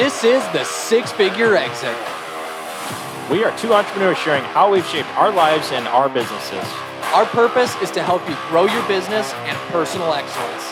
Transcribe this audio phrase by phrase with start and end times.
[0.00, 1.94] This is the Six Figure Exit.
[3.30, 6.64] We are two entrepreneurs sharing how we've shaped our lives and our businesses.
[7.12, 10.62] Our purpose is to help you grow your business and personal excellence.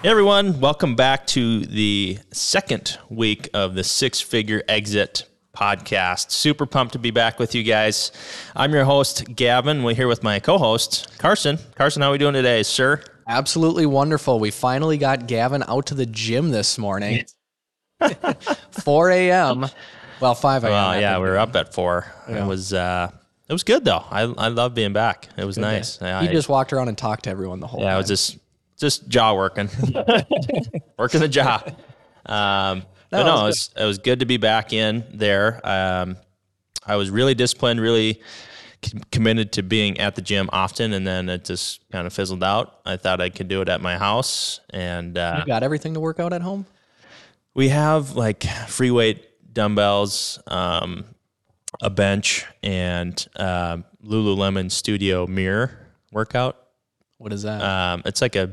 [0.00, 6.30] Hey everyone, welcome back to the second week of the Six Figure Exit podcast.
[6.30, 8.12] Super pumped to be back with you guys.
[8.56, 9.82] I'm your host, Gavin.
[9.82, 11.58] We're here with my co host, Carson.
[11.74, 13.02] Carson, how are we doing today, sir?
[13.26, 14.40] Absolutely wonderful.
[14.40, 17.24] We finally got Gavin out to the gym this morning.
[18.70, 19.66] 4 a.m.
[20.20, 20.72] Well, 5 a.m.
[20.72, 22.06] Well, yeah, we were up at four.
[22.28, 22.44] Yeah.
[22.44, 23.10] It was uh,
[23.48, 24.04] it was good though.
[24.10, 25.28] I I love being back.
[25.36, 25.98] It was nice.
[25.98, 27.94] He I, just walked around and talked to everyone the whole yeah, time.
[27.94, 28.38] it was just
[28.78, 29.68] just jaw working,
[30.98, 31.62] working the jaw.
[32.24, 35.60] Um, but no, it was, it was good to be back in there.
[35.66, 36.16] Um,
[36.84, 38.20] I was really disciplined, really
[39.12, 42.80] committed to being at the gym often, and then it just kind of fizzled out.
[42.84, 46.00] I thought I could do it at my house, and uh, You got everything to
[46.00, 46.66] work out at home?
[47.54, 51.04] we have like free weight dumbbells, um,
[51.80, 55.78] a bench, and um, Lululemon Studio Mirror
[56.10, 56.56] workout.
[57.18, 57.62] What is that?
[57.62, 58.50] Um, it's like a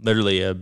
[0.00, 0.56] literally a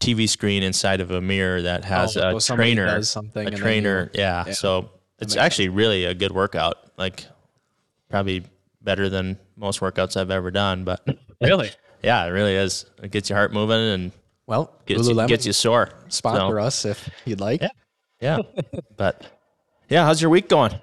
[0.00, 3.02] TV screen inside of a mirror that has Oh, a trainer.
[3.02, 4.44] something a trainer, you- yeah.
[4.46, 4.52] yeah.
[4.52, 6.76] So it's actually really a good workout.
[6.96, 7.26] Like
[8.08, 8.44] probably
[8.82, 10.84] better than most workouts I've ever done.
[10.84, 11.04] But
[11.40, 11.70] really?
[12.02, 12.86] yeah, it really is.
[13.02, 14.12] It gets your heart moving and
[14.46, 15.90] Well, gets you, gets you sore.
[16.08, 17.60] sponsor So, us if you'd like.
[17.62, 17.68] Yeah.
[18.20, 18.38] Yeah,
[18.96, 19.24] but
[19.88, 20.74] yeah, how's your week going?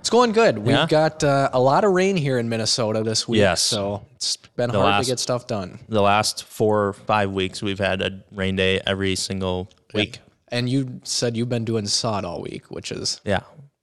[0.00, 0.58] It's going good.
[0.58, 0.86] We've Yeah?
[0.88, 3.38] got uh, a lot of rain here in Minnesota this week.
[3.38, 3.62] Yes.
[3.62, 5.78] So it's been hard last- to get stuff done.
[5.88, 10.18] The last four or five weeks, we've had a rain day every single week.
[10.48, 13.40] And you said you've been doing sod all week, which is Yeah,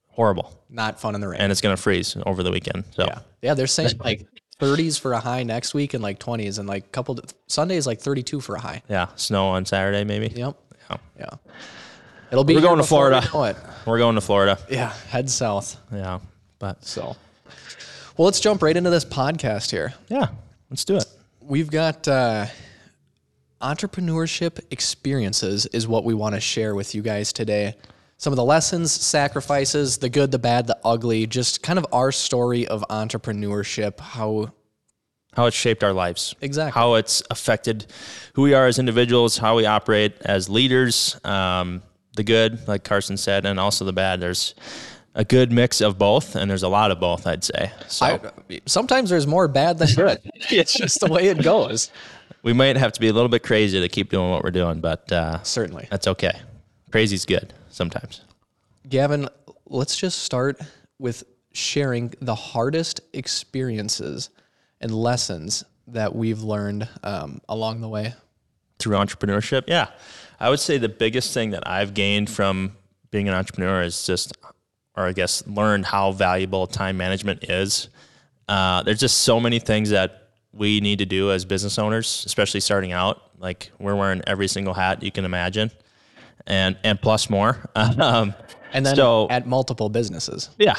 [0.10, 0.54] horrible.
[0.70, 1.40] not fun in the rain.
[1.42, 2.84] And it's gonna freeze over the weekend.
[2.96, 3.20] So yeah.
[3.42, 4.28] Yeah, they're saying like
[4.60, 8.02] 30s for a high next week and like 20s and like a couple Sundays like
[8.02, 8.82] 32 for a high.
[8.90, 10.28] yeah, snow on Saturday maybe.
[10.36, 10.58] Yep.
[10.92, 10.98] Yeah.
[11.18, 11.30] Yeah.
[12.32, 13.28] It'll be We're going to we Florida.
[13.34, 13.58] it.
[13.86, 14.58] We're going to Florida.
[14.70, 15.78] Yeah, head south.
[15.92, 16.20] Yeah,
[16.60, 17.16] but So,
[18.18, 19.94] well, let's jump right into this podcast here.
[20.10, 20.28] yeah,
[20.70, 21.06] let's do it.
[21.42, 22.46] We've got uh,
[23.62, 27.76] entrepreneurship experiences, is what we want to share with you guys today.
[28.18, 32.12] Some of the lessons, sacrifices, the good, the bad, the ugly, just kind of our
[32.12, 34.52] story of entrepreneurship, how
[35.34, 36.36] How it's shaped our lives.
[36.42, 36.78] Exactly.
[36.80, 37.88] How it's affected
[38.34, 41.18] who we are as individuals, how we operate as leaders.
[41.24, 41.82] Um,
[42.20, 44.20] the good, like Carson said, and also the bad.
[44.20, 44.54] There's
[45.16, 47.72] a good mix of both, and there's a lot of both, I'd say.
[47.88, 50.20] So I, sometimes there's more bad than good.
[50.52, 51.90] it's just the way it goes.
[52.44, 54.82] we might have to be a little bit crazy to keep doing what we're doing,
[54.82, 55.88] but uh, Certainly.
[55.90, 56.42] that's okay.
[56.92, 58.20] Crazy's good sometimes.
[58.90, 59.30] Gavin,
[59.68, 60.60] let's just start
[60.98, 64.30] with sharing the hardest experiences
[64.82, 68.14] and lessons that we've learned um, along the way.
[68.78, 69.64] through entrepreneurship?
[69.68, 69.88] Yeah.
[70.40, 72.76] I would say the biggest thing that I've gained from
[73.12, 74.38] being an entrepreneur is just,
[74.96, 77.90] or I guess, learned how valuable time management is.
[78.48, 82.60] Uh, there's just so many things that we need to do as business owners, especially
[82.60, 83.22] starting out.
[83.40, 85.72] Like we're wearing every single hat you can imagine,
[86.48, 87.70] and and plus more.
[87.76, 88.34] Um,
[88.74, 90.50] And then so at multiple businesses.
[90.60, 90.76] yeah,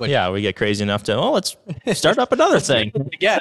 [0.00, 1.56] yeah, we get crazy enough to oh let's
[1.92, 2.92] start up another thing.
[3.20, 3.38] Yeah.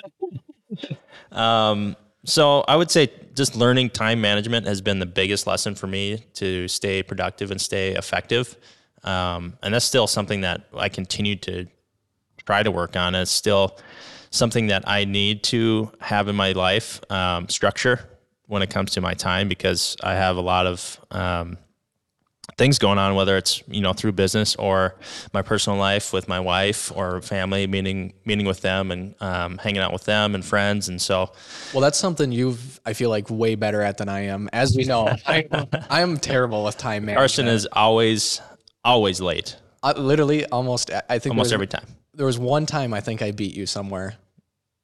[1.31, 1.95] Um,
[2.25, 6.25] so I would say just learning time management has been the biggest lesson for me
[6.35, 8.55] to stay productive and stay effective.
[9.03, 11.67] Um, and that's still something that I continue to
[12.45, 13.15] try to work on.
[13.15, 13.77] It's still
[14.29, 18.09] something that I need to have in my life um, structure
[18.47, 21.57] when it comes to my time because I have a lot of um,
[22.57, 24.95] things going on, whether it's you know through business or
[25.33, 29.81] my personal life with my wife or family, meeting meeting with them and um, hanging
[29.81, 31.31] out with them and friends, and so
[31.73, 34.49] Well, that's something you've, I feel like, way better at than I am.
[34.53, 35.47] As we know, I,
[35.89, 37.17] I am terrible with time management.
[37.21, 38.41] Carson is always
[38.85, 41.85] always late, I, literally almost, I think almost every time.
[42.13, 44.15] there was one time I think I beat you somewhere,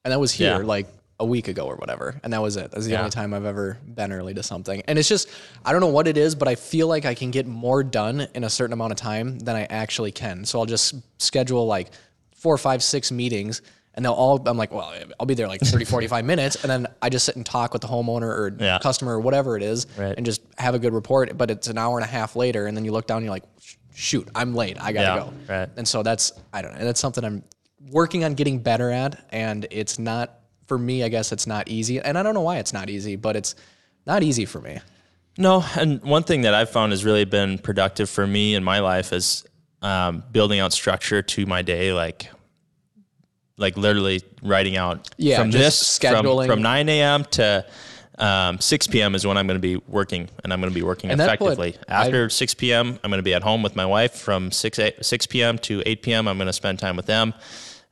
[0.04, 0.64] and that was here, Yeah.
[0.66, 0.86] like
[1.20, 2.18] a week ago or whatever.
[2.24, 2.70] And that was it.
[2.72, 2.98] That's the Yeah.
[3.00, 4.82] only time I've ever been early to something.
[4.88, 5.28] And it's just,
[5.64, 8.26] I don't know what it is, but I feel like I can get more done
[8.34, 10.44] in a certain amount of time than I actually can.
[10.44, 11.90] So I'll just schedule like
[12.34, 13.62] four, five, six meetings.
[13.94, 16.56] And they'll all, I'm like, well, I'll be there like 30, 45 minutes.
[16.64, 18.78] And then I just sit and talk with the homeowner or Yeah.
[18.78, 20.14] customer or whatever it is Right.
[20.16, 21.36] and just have a good report.
[21.36, 22.66] But it's an hour and a half later.
[22.66, 23.44] And then you look down and you're like,
[23.94, 24.78] shoot, I'm late.
[24.80, 25.32] I got to Yeah, go.
[25.54, 25.68] right.
[25.76, 26.84] And so that's, I don't know.
[26.84, 27.42] That's something I'm
[27.90, 29.22] working on getting better at.
[29.30, 30.38] And it's not,
[30.70, 31.98] for me, I guess it's not easy.
[31.98, 33.56] And I don't know why it's not easy, but it's
[34.06, 34.78] not easy for me.
[35.36, 38.78] No, and one thing that I've found has really been productive for me in my
[38.78, 39.44] life is
[39.82, 42.30] um, building out structure to my day, like
[43.56, 46.46] like literally writing out Yeah, from this from- scheduling.
[46.46, 47.24] from, 9 a.m.
[47.32, 47.66] to
[48.18, 49.16] um, 6 p.m.
[49.16, 51.74] is when I'm going to be working, and I'm going to be working And effectively.
[51.88, 54.14] I- After 6 p.m., I'm going to be at home with my wife.
[54.14, 55.58] From 6 a, 6 p.m.
[55.58, 57.34] to 8 p.m., I'm going to spend time with them,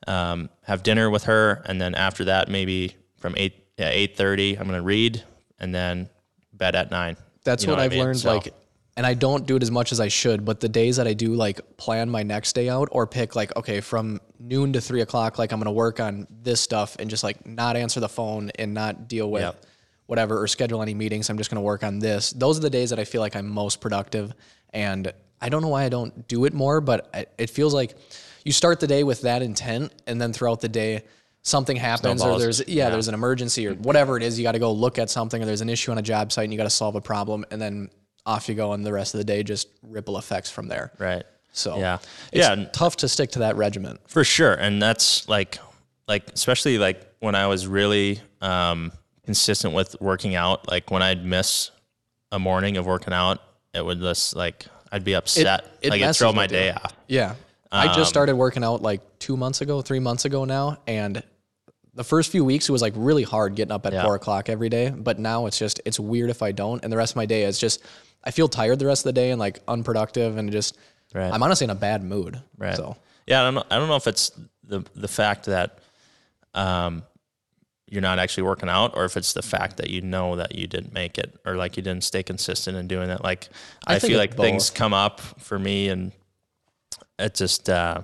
[0.09, 4.67] um, have dinner with her, and then after that, maybe from 8 yeah, 8:30, I'm
[4.67, 5.23] going to read,
[5.61, 6.09] and then
[6.53, 7.17] bed at nine.
[7.45, 8.05] That's You know what I've I mean?
[8.05, 8.19] learned.
[8.19, 8.53] So- Like,
[8.97, 10.45] and I don't do it as much as I should.
[10.45, 13.55] But the days that I do, like, plan my next day out or pick, like,
[13.57, 17.23] okay, from noon to three o'clock, like, I'm gonna work on this stuff and just
[17.23, 19.65] like not answer the phone and not deal with Yep.
[20.07, 21.31] whatever or schedule any meetings.
[21.31, 22.31] I'm just gonna work on this.
[22.33, 24.33] Those are the days that I feel like I'm most productive.
[24.73, 27.09] And I don't know why I don't do it more, but
[27.39, 27.95] it feels like
[28.45, 31.05] you start the day with that intent, and then throughout the day.
[31.43, 34.39] Something happens, or there's yeah, there's an emergency or whatever it is.
[34.39, 36.45] You got to go look at something, or there's an issue on a job site,
[36.45, 37.91] and you got to solve a problem, and then
[38.27, 40.93] off you go, and the rest of the day just ripple effects from there.
[40.99, 41.25] right.
[41.53, 41.99] So yeah,
[42.33, 44.01] it's yeah, tough to stick to that regiment.
[44.07, 44.53] for sure.
[44.53, 45.59] And that's like,
[46.07, 48.93] like especially like when I was really um,
[49.29, 50.71] consistent with working out.
[50.71, 51.71] Like when I'd miss
[52.33, 53.41] a morning of working out,
[53.75, 55.67] it would just like I'd be upset.
[55.83, 56.95] it like it throw my day off.
[57.09, 57.35] Yeah,
[57.71, 61.23] I Um, just started working out like two months ago, three months ago now, and
[61.95, 64.05] the first few weeks it was like really hard getting up at Yeah.
[64.05, 64.91] four o'clock every day.
[64.91, 67.43] But now it's just it's weird if I don't, and the rest of my day
[67.45, 67.81] is just
[68.25, 70.77] I feel tired the rest of the day and like unproductive, and just
[71.15, 71.33] Right.
[71.33, 72.41] I'm honestly in a bad mood.
[72.57, 72.77] Right.
[72.77, 73.65] So Yeah, I don't know.
[73.71, 74.31] I don't know if it's
[74.65, 75.79] the the fact that
[76.55, 77.03] um,
[77.91, 80.67] you're not actually working out, or if it's the fact that you know that you
[80.67, 83.23] didn't make it, or like you didn't stay consistent in doing it.
[83.25, 83.49] Like
[83.87, 86.13] I I, feel like things come up for me, and
[87.19, 88.03] it just uh,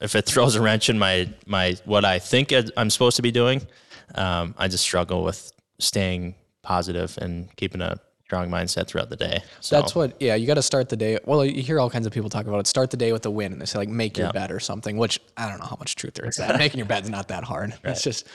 [0.00, 3.30] if it throws a wrench in my my what I think I'm supposed to be
[3.32, 3.66] doing,
[4.14, 9.42] um, I just struggle with staying positive and keeping a strong mindset throughout the day.
[9.60, 11.18] So, That's what, yeah, you got to start the day.
[11.26, 12.66] Well, you hear all kinds of people talk about it.
[12.66, 13.52] Start the day with a win.
[13.52, 14.32] And they say, like, make your Yeah.
[14.32, 16.56] bed or something, which I don't know how much truth there is that.
[16.58, 17.74] Making your bed's not that hard.
[17.84, 18.26] It's just,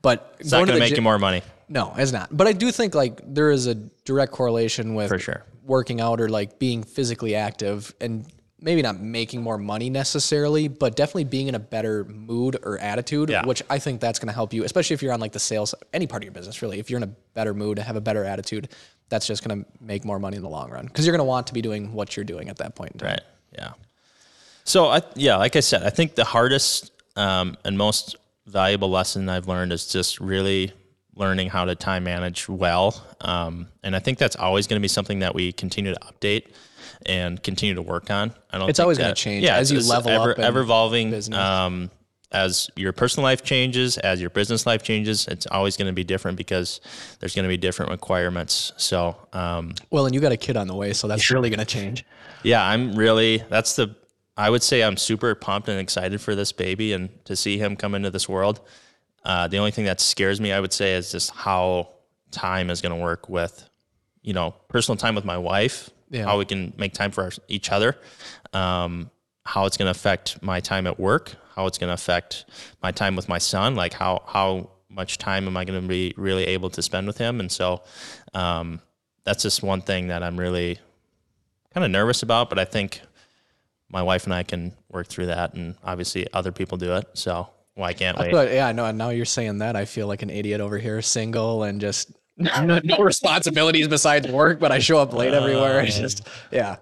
[0.00, 1.42] but it's not going to make you more money.
[1.68, 2.34] No, it's not.
[2.34, 5.44] But I do think, like, there is a direct correlation with For sure.
[5.62, 8.24] working out or, like, being physically active and
[8.64, 13.28] maybe not making more money necessarily, but definitely being in a better mood or attitude,
[13.28, 13.44] Yeah.
[13.44, 15.74] which I think that's going to help you, especially if you're on, like, the sales,
[15.92, 16.78] any part of your business, really.
[16.80, 18.68] If you're in a better mood, to have a better attitude,
[19.10, 21.30] that's just going to make more money in the long run because you're going to
[21.30, 23.08] want to be doing what you're doing at that point in time.
[23.10, 23.20] Right.
[23.52, 23.72] Yeah.
[24.64, 28.16] So I yeah, like I said, I think the hardest um, and most
[28.46, 30.72] valuable lesson I've learned is just really
[31.14, 33.04] learning how to time manage well.
[33.20, 36.46] Um, and I think that's always going to be something that we continue to update
[37.06, 38.32] and continue to work on.
[38.50, 38.68] I don't.
[38.68, 41.32] It's always gonna change yeah, as you level ever, up, ever evolving.
[41.34, 41.90] Um,
[42.32, 46.02] as your personal life changes, as your business life changes, it's always going to be
[46.02, 46.80] different because
[47.20, 48.72] there's going to be different requirements.
[48.76, 51.60] So, um, Well, and you got a kid on the way, so that's really going
[51.60, 52.04] to change.
[52.42, 53.94] yeah, I'm really that's the
[54.36, 57.76] I would say I'm super pumped and excited for this baby and to see him
[57.76, 58.60] come into this world.
[59.24, 61.90] Uh, the only thing that scares me, I would say, is just how
[62.32, 63.68] time is going to work with,
[64.22, 66.26] you know, personal time with my wife, Yeah.
[66.26, 67.96] how we can make time for our, each other,
[68.52, 69.10] um,
[69.44, 72.46] how it's going to affect my time at work, how it's going to affect
[72.82, 76.14] my time with my son, like how how much time am I going to be
[76.16, 77.82] really able to spend with him, and so
[78.32, 78.80] um,
[79.24, 80.78] that's just one thing that I'm really
[81.72, 83.00] kind of nervous about, but I think
[83.90, 87.06] my wife and I can work through that, and obviously other people do it.
[87.14, 88.30] So why can't we?
[88.30, 91.64] But yeah, no, now you're saying that, I feel like an idiot over here, single
[91.64, 92.12] and just
[92.62, 95.80] no, no responsibilities besides work, but I show up late everywhere.
[95.80, 96.76] It's just, yeah.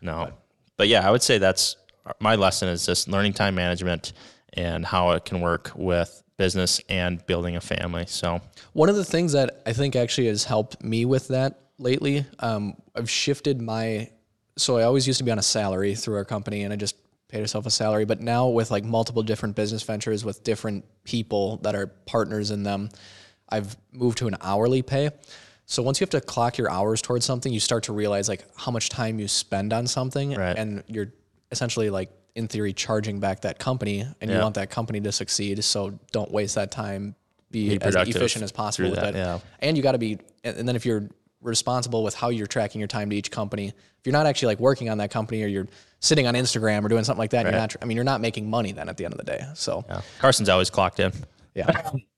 [0.00, 0.32] No,
[0.76, 1.76] but yeah, I would say that's
[2.18, 4.12] my lesson is just learning time management
[4.54, 8.04] and how it can work with business and building a family.
[8.06, 8.40] So
[8.72, 12.76] One of the things that I think actually has helped me with that lately, um,
[12.94, 14.10] I've shifted my.
[14.56, 16.96] So I always used to be on a salary through our company, and I just
[17.28, 18.04] paid myself a salary.
[18.06, 22.62] But now with like multiple different business ventures with different people that are partners in
[22.62, 22.88] them,
[23.50, 25.10] I've moved to an hourly pay.
[25.66, 28.44] So once you have to clock your hours towards something, you start to realize like
[28.56, 30.56] how much time you spend on something, Right.
[30.56, 31.12] and you're
[31.52, 35.62] essentially like in theory charging back that company, and you want that company to succeed.
[35.64, 37.14] So don't waste that time.
[37.50, 39.18] Be, Be as efficient as possible with that, it.
[39.18, 39.40] yeah.
[39.58, 41.08] And you got to be, and and then if you're
[41.42, 43.74] responsible with how you're tracking your time to each company, if
[44.06, 45.66] you're not actually like working on that company or you're
[46.00, 48.20] sitting on Instagram or doing something like that, and you're not, I mean, you're not
[48.20, 49.44] making money then at the end of the day.
[49.54, 50.02] So yeah.
[50.20, 51.12] Carson's always clocked in.
[51.54, 52.02] yeah, I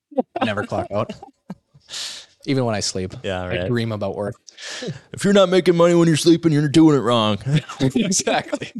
[0.44, 1.12] never clock out.
[2.46, 4.34] Even when I sleep, Yeah, I dream about work.
[5.12, 7.38] If you're not making money when you're sleeping, you're doing it wrong.
[7.80, 8.72] exactly.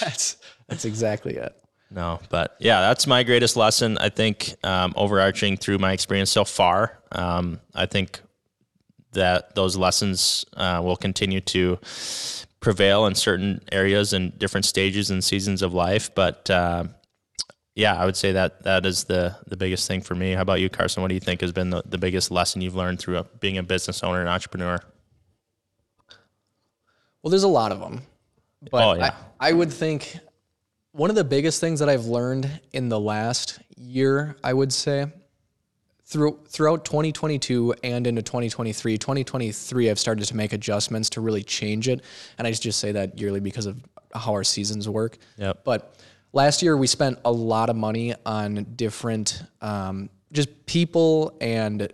[0.00, 0.36] That's
[0.68, 1.52] that's exactly it.
[1.90, 3.98] No, but yeah, that's my greatest lesson.
[3.98, 8.20] I think um, overarching through my experience so far, um, I think
[9.12, 11.78] that those lessons uh, will continue to
[12.60, 16.14] prevail in certain areas and different stages and seasons of life.
[16.14, 16.84] But uh,
[17.80, 20.32] yeah, I would say that that is the the biggest thing for me.
[20.32, 21.00] How about you, Carson?
[21.00, 23.56] What do you think has been the, the biggest lesson you've learned through uh, being
[23.56, 24.78] a business owner and entrepreneur?
[27.22, 28.02] Well, there's a lot of them.
[28.70, 29.14] But Oh, yeah.
[29.40, 30.18] I, I would think
[30.92, 35.06] one of the biggest things that I've learned in the last year, I would say,
[36.04, 41.88] through throughout 2022 and into 2023, 2023, I've started to make adjustments to really change
[41.88, 42.02] it,
[42.36, 43.82] and I just say that yearly because of
[44.14, 45.16] how our seasons work.
[45.38, 45.64] Yep.
[45.64, 45.94] But
[46.32, 51.92] last year we spent a lot of money on different, um, just people and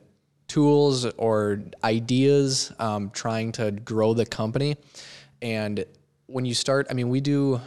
[0.49, 4.76] tools or ideas, um, trying to grow the company.
[5.43, 5.85] And
[6.26, 7.61] when you start, I mean, we do,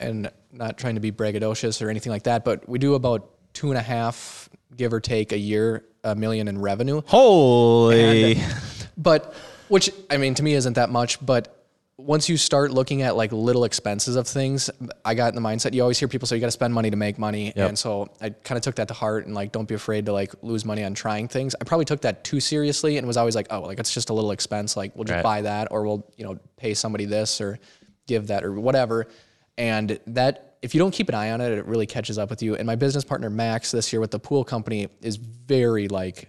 [0.00, 3.70] and not trying to be braggadocious or anything like that, but we do about two
[3.70, 7.02] and a half, give or take, a year, a million in revenue.
[7.06, 8.40] Holy,
[8.96, 9.34] But
[9.68, 11.55] which I mean to me isn't that much, but
[11.98, 14.68] once you start looking at like little expenses of things,
[15.04, 16.90] I got in the mindset you always hear people say you got to spend money
[16.90, 19.66] to make money, and so I kind of took that to heart and like don't
[19.66, 21.54] be afraid to like lose money on trying things.
[21.58, 24.12] I probably took that too seriously and was always like, oh, like it's just a
[24.12, 25.22] little expense, like we'll just Right.
[25.22, 27.58] buy that or we'll you know pay somebody this or
[28.06, 29.06] give that or whatever,
[29.56, 32.42] and that if you don't keep an eye on it, it really catches up with
[32.42, 32.56] you.
[32.56, 36.28] And my business partner Max this year with the pool company is very like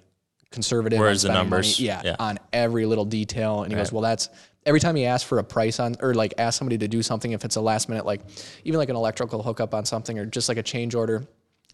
[0.49, 0.97] conservative.
[0.99, 1.57] Where's the spending money.
[1.57, 1.79] numbers?
[1.79, 2.15] Yeah, Yeah.
[2.19, 3.63] on every little detail.
[3.63, 4.29] And he goes, well, that's
[4.67, 7.31] every time he asks for a price on, or like ask somebody to do something,
[7.31, 8.21] if it's a last minute, like
[8.65, 11.25] even like an electrical hookup on something or just like a change order,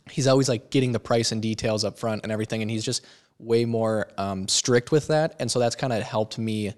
[0.10, 2.62] he's always like getting the price and details up front and everything.
[2.62, 3.04] And he's just
[3.40, 5.36] way more um, strict with that.
[5.40, 6.74] And so that's kind of helped me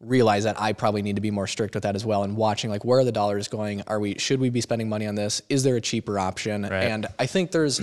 [0.00, 2.70] realize that I probably need to be more strict with that as well and watching
[2.70, 3.82] like where are the dollars going?
[3.86, 5.42] Are we should we be spending money on this?
[5.48, 6.64] Is there a cheaper option?
[6.88, 7.80] And I think there's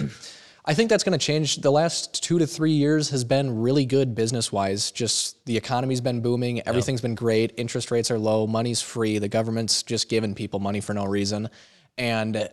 [0.64, 1.58] I think that's going to change.
[1.58, 4.92] The last 2 to 3 years has been really good business wise.
[4.92, 9.28] Just the economy's been booming, everything's been great, interest rates are low, money's free, the
[9.28, 11.50] government's just giving people money for no reason.
[11.98, 12.48] And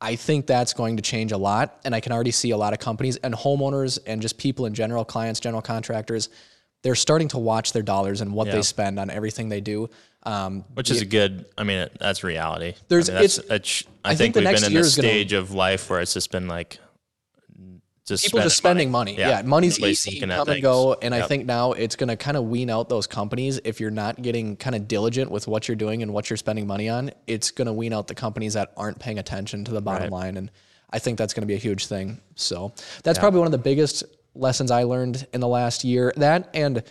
[0.00, 1.80] I think that's going to change a lot.
[1.84, 4.74] And I can already see a lot of companies and homeowners and just people in
[4.74, 6.28] general, clients, general contractors,
[6.82, 8.54] they're starting to watch their dollars and what Yeah.
[8.56, 9.88] they spend on everything they do.
[10.24, 11.46] Um, which is a good.
[11.56, 12.74] I mean, that's reality.
[12.88, 14.86] There's- I mean, that's, it's- I, I think, think the we've next been in this
[14.88, 16.78] is gonna- stage of life where it's just been like
[18.04, 19.16] just people just spending money.
[19.16, 20.96] Yeah, money's Nobody's easy, come and go.
[21.00, 23.60] And I think now it's going to kind of wean out those companies.
[23.64, 26.66] If you're not getting kind of diligent with what you're doing and what you're spending
[26.66, 29.80] money on, it's going to wean out the companies that aren't paying attention to the
[29.80, 30.12] bottom Right.
[30.12, 30.36] line.
[30.36, 30.50] And
[30.90, 32.20] I think that's going to be a huge thing.
[32.34, 32.72] So
[33.04, 34.04] that's probably one of the biggest
[34.34, 36.12] lessons I learned in the last year.
[36.16, 36.82] That and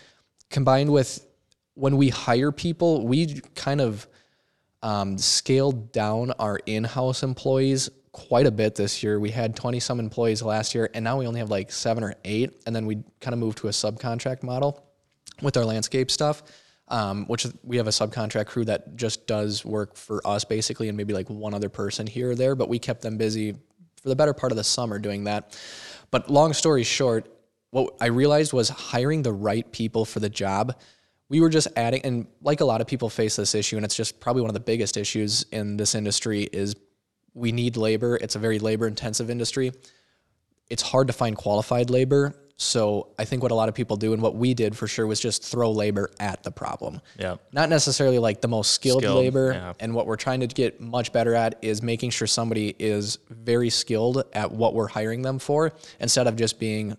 [0.50, 1.26] combined with
[1.74, 4.08] when we hire people, we kind of
[4.82, 9.20] um, scaled down our in-house employees quite a bit this year.
[9.20, 12.16] We had 20 some employees last year, and now we only have like seven or
[12.26, 12.62] eight.
[12.66, 14.86] And then we kind of moved to a subcontract model
[15.42, 16.44] with our landscape stuff,
[16.90, 20.98] um, which we have a subcontract crew that just does work for us basically, and
[20.98, 22.56] maybe like one other person here or there.
[22.56, 23.54] But we kept them busy
[24.02, 25.58] for the better part of the summer doing that.
[26.10, 27.32] But long story short,
[27.70, 30.78] what I realized was hiring the right people for the job.
[31.30, 33.96] We were just adding, and like a lot of people face this issue, and it's
[33.96, 36.76] just probably one of the biggest issues in this industry is
[37.34, 38.16] we need labor.
[38.18, 39.72] It's a very labor intensive industry.
[40.70, 42.36] It's hard to find qualified labor.
[42.58, 45.08] So I think what a lot of people do and what we did for sure
[45.08, 47.02] was just throw labor at the problem.
[47.18, 47.38] Yeah.
[47.52, 49.54] Not necessarily like the most skilled, Skilled, labor.
[49.54, 49.74] yeah.
[49.80, 53.72] And what we're trying to get much better at is making sure somebody is very
[53.72, 56.96] skilled at what we're hiring them for instead of just being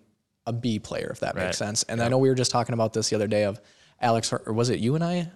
[0.46, 1.44] a B player, if that Right.
[1.46, 1.84] makes sense.
[1.84, 3.60] And I know we were just talking about this the other day of
[4.00, 5.30] Alex, or was it you and I?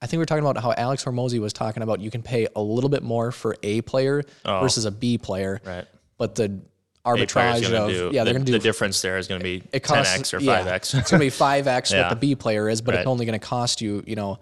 [0.00, 2.46] I think we are talking about how Alex Hormozi was talking about you can pay
[2.54, 4.60] a little bit more for a player oh.
[4.60, 5.60] versus a B player.
[5.64, 5.68] Oh.
[5.68, 5.86] Right.
[6.18, 6.60] But the
[7.04, 9.44] arbitrage of do- yeah, they're the, going to do the difference there is going to
[9.44, 10.76] be it costs 10x or 5x.
[10.76, 12.02] it's going to be five x Yeah.
[12.02, 13.00] what the B player is, but Right.
[13.00, 14.38] it's only going to cost you you know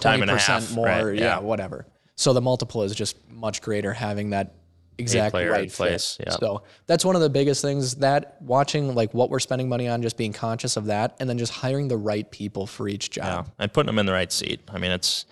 [0.00, 0.86] time twenty and a percent half, more.
[0.86, 1.22] right, yeah.
[1.22, 1.38] yeah.
[1.38, 1.86] whatever.
[2.16, 4.54] So the multiple is just much greater having that
[4.98, 6.30] exact player right place, yeah.
[6.30, 10.02] So that's one of the biggest things that watching like what we're spending money on,
[10.02, 13.22] just being conscious of that, and then just hiring the right people for each Yeah,
[13.24, 13.50] job.
[13.58, 14.60] and putting them in the right seat.
[14.68, 15.26] I mean, it's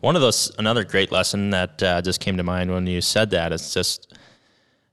[0.00, 0.50] one of those.
[0.58, 4.14] Another great lesson that uh, just came to mind when you said that is just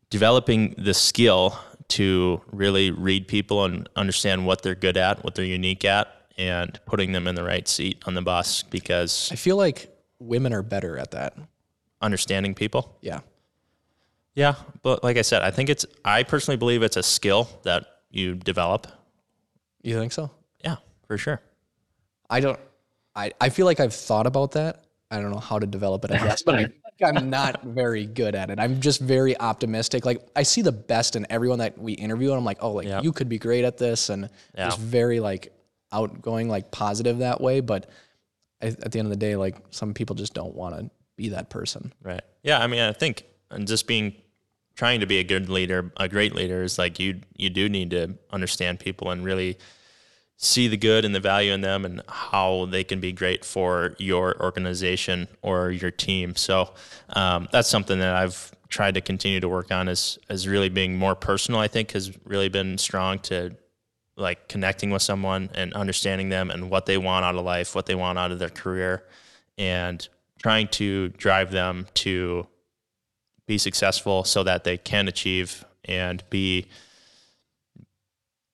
[0.10, 1.58] developing the skill
[1.90, 6.08] to really read people and understand what they're good at, what they're unique at,
[6.38, 8.64] and putting them in the right seat on the bus.
[8.64, 11.36] Because I feel like women are better at that.
[12.02, 13.20] understanding people, Yeah.
[14.40, 14.56] Yeah.
[14.82, 15.86] But like I said, I think it's.
[16.06, 18.88] I personally believe it's a skill that you develop.
[19.82, 20.32] You think so?
[20.64, 20.78] Yeah,
[21.08, 21.42] for sure.
[22.30, 22.60] I don't.
[23.16, 24.86] I, I feel like I've thought about that.
[25.12, 26.68] I don't know how to develop it, I guess, but I,
[27.04, 28.60] I'm not very good at it.
[28.60, 30.06] I'm just very optimistic.
[30.06, 32.88] Like I see the best in everyone that we interview, and I'm like, oh, like
[32.88, 33.02] Yeah.
[33.02, 34.68] you could be great at this, and Yeah.
[34.68, 35.52] just very like
[35.92, 37.60] outgoing, like positive that way.
[37.60, 37.90] But
[38.62, 41.50] at the end of the day, like some people just don't want to be that
[41.50, 41.92] person.
[42.02, 42.22] Right.
[42.44, 42.60] Yeah.
[42.60, 44.14] I mean, I think and just being
[44.80, 47.90] trying to be a good leader, a great leader is like you you do need
[47.90, 49.58] to understand people and really
[50.38, 53.94] see the good and the value in them and how they can be great for
[53.98, 56.34] your organization or your team.
[56.34, 56.74] So
[57.10, 60.98] um, that's something that I've tried to continue to work on is is really being
[60.98, 61.60] more personal.
[61.60, 63.58] I think has really been strong to
[64.16, 67.86] like connecting with someone and understanding them and what they want out of life, what
[67.86, 69.04] they want out of their career,
[69.58, 70.08] and
[70.42, 72.48] trying to drive them to
[73.50, 76.68] be successful so that they can achieve and be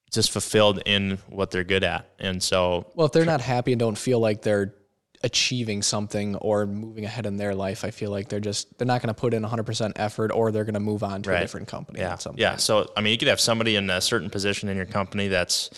[0.09, 2.09] just fulfilled in what they're good at.
[2.17, 4.73] And so, Well, if they're not happy and don't feel like they're
[5.21, 9.01] achieving something or moving ahead in their life, I feel like they're just they're not
[9.01, 11.67] going to put in 100% effort or they're going to move on to a different
[11.67, 11.99] company.
[11.99, 12.55] yeah, yeah.
[12.55, 15.71] So, I mean, you could have somebody in a certain position in your company that's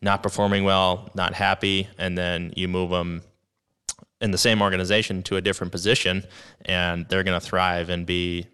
[0.00, 3.22] not performing well, not happy, and then you move them
[4.24, 6.24] in the same organization to a different position,
[6.64, 8.46] and they're going to thrive and be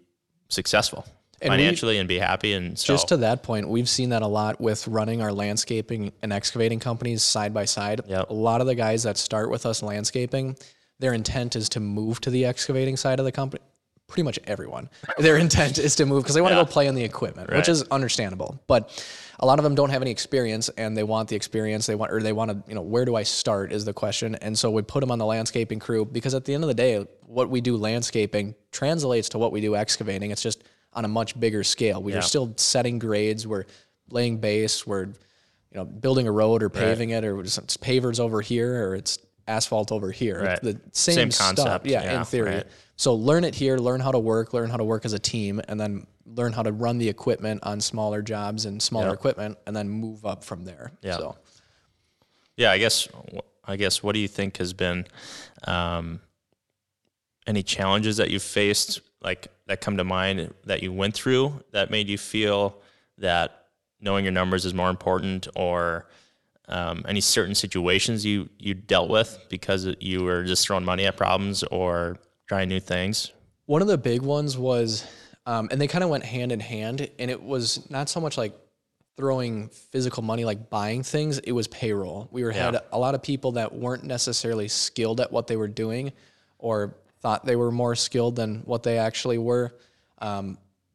[0.49, 1.05] successful
[1.41, 2.51] And we- financially and be happy.
[2.53, 6.11] And so, Just to that point, we've seen that a lot with running our landscaping
[6.21, 8.01] and excavating companies side by side.
[8.05, 8.29] Yep.
[8.29, 10.57] A lot of the guys that start with us landscaping,
[10.99, 13.63] their intent is to move to the excavating side of the company.
[14.11, 14.89] Pretty much everyone.
[15.19, 16.65] Their intent is to move because they want to Yeah.
[16.65, 17.55] go play on the equipment, Right.
[17.57, 18.59] which is understandable.
[18.67, 18.89] But
[19.39, 21.85] a lot of them don't have any experience and they want the experience.
[21.85, 24.35] They want, or they want to, you know, where do I start is the question.
[24.35, 26.73] And so we put them on the landscaping crew because at the end of the
[26.73, 30.29] day, what we do landscaping translates to what we do excavating.
[30.31, 32.03] It's just on a much bigger scale.
[32.03, 32.19] We Yeah.
[32.19, 33.47] are still setting grades.
[33.47, 33.63] We're
[34.09, 34.85] laying base.
[34.85, 35.13] We're, you
[35.75, 39.17] know, building a road or paving it, or it's it's pavers over here, or it's
[39.47, 40.43] asphalt over here.
[40.43, 40.61] Right.
[40.61, 41.55] The same, Same stuff.
[41.55, 41.85] concept.
[41.87, 42.55] Yeah, Yeah, in theory.
[42.55, 42.67] right.
[43.01, 45.59] So learn it here, learn how to work, learn how to work as a team,
[45.67, 49.75] and then learn how to run the equipment on smaller jobs and smaller equipment, and
[49.75, 50.91] then move up from there.
[51.01, 51.17] Yeah.
[51.17, 51.35] So
[52.57, 53.07] yeah, I guess,
[53.65, 55.07] I guess, what do you think has been
[55.63, 56.19] um,
[57.47, 61.89] any challenges that you've faced, like that come to mind that you went through that
[61.89, 62.77] made you feel
[63.17, 63.65] that
[63.99, 66.05] knowing your numbers is more important, or
[66.67, 71.17] um, any certain situations you you dealt with because you were just throwing money at
[71.17, 72.19] problems or
[72.51, 73.31] trying new things?
[73.65, 75.05] One of the big ones was,
[75.45, 78.37] um, and they kind of went hand in hand, and it was not so much
[78.37, 78.53] like
[79.15, 81.39] throwing physical money, like buying things.
[81.39, 82.27] It was payroll.
[82.29, 85.69] We were had a lot of people that weren't necessarily skilled at what they were
[85.69, 86.11] doing,
[86.59, 89.73] or thought they were more skilled than what they actually were.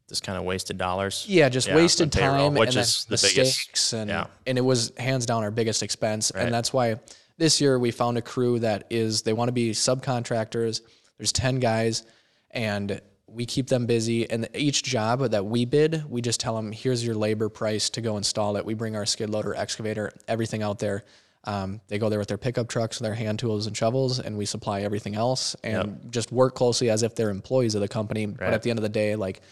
[0.09, 1.25] Just kind of wasted dollars.
[1.27, 4.27] Yeah, just Yeah, wasted payroll, time which and is the biggest- mistakes, and yeah.
[4.47, 6.45] and it was hands down our biggest expense, Right.
[6.45, 7.01] and that's why
[7.39, 10.83] this year we found a crew that is they want to be subcontractors.
[11.19, 12.05] There's ten guys,
[12.51, 14.29] and we keep them busy.
[14.31, 18.01] And each job that we bid, we just tell them, "Here's your labor price to
[18.01, 21.05] go install it." We bring our skid loader, excavator, everything out there.
[21.45, 24.47] Um, they go there with their pickup trucks, their hand tools and shovels, and we
[24.47, 28.27] supply everything else, and just work closely as if they're employees of the company.
[28.27, 29.43] But at the end of the day, like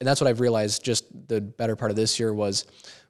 [0.00, 2.66] and that's what I've realized just the better part of this year was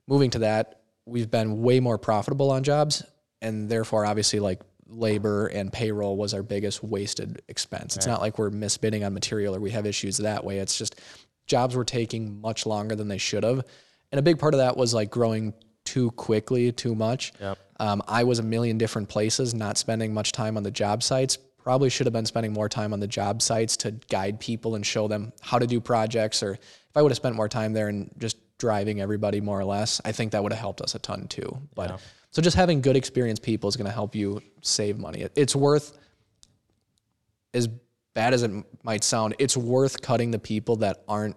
[0.06, 0.80] moving to that.
[1.06, 3.02] We've been way more profitable on jobs,
[3.42, 7.96] and therefore, obviously, like labor and payroll was our biggest wasted expense.
[7.96, 10.58] It's not like we're misbidding on material or we have issues that way.
[10.58, 11.00] It's just
[11.46, 13.64] jobs were taking much longer than they should have.
[14.12, 17.32] And a big part of that was like growing too quickly, too much.
[17.40, 17.58] Yep.
[17.80, 21.36] Um, I was a million different places, not spending much time on the job sites.
[21.58, 24.84] Probably should have been spending more time on the job sites to guide people and
[24.84, 26.42] show them how to do projects.
[26.42, 29.64] Or if I would have spent more time there and just driving everybody more or
[29.64, 31.58] less, I think that would have helped us a ton too.
[31.74, 32.00] But
[32.30, 35.20] so just having good experienced people is going to help you save money.
[35.20, 35.98] It- It's worth
[37.52, 37.68] as
[38.14, 38.50] bad as it
[38.82, 39.34] might sound.
[39.38, 41.36] It's worth cutting the people that aren't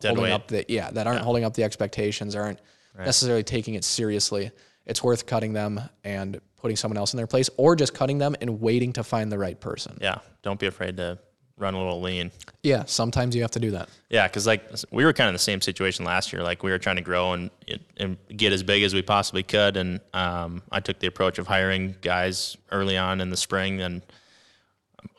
[0.00, 0.32] Dead holding weight.
[0.32, 2.60] up the yeah that aren't holding up the expectations aren't
[2.98, 4.50] necessarily taking it seriously
[4.84, 8.36] it's worth cutting them and putting someone else in their place or just cutting them
[8.42, 11.18] and waiting to find the right person Yeah, don't be afraid to
[11.58, 12.30] run a little lean.
[12.62, 15.34] yeah sometimes you have to do that Yeah, because like we were kind of in
[15.34, 16.42] the same situation last year.
[16.42, 17.50] Like we were trying to grow and
[17.96, 21.46] and get as big as we possibly could, and um, I took the approach of
[21.46, 23.80] hiring guys early on in the spring.
[23.80, 24.02] And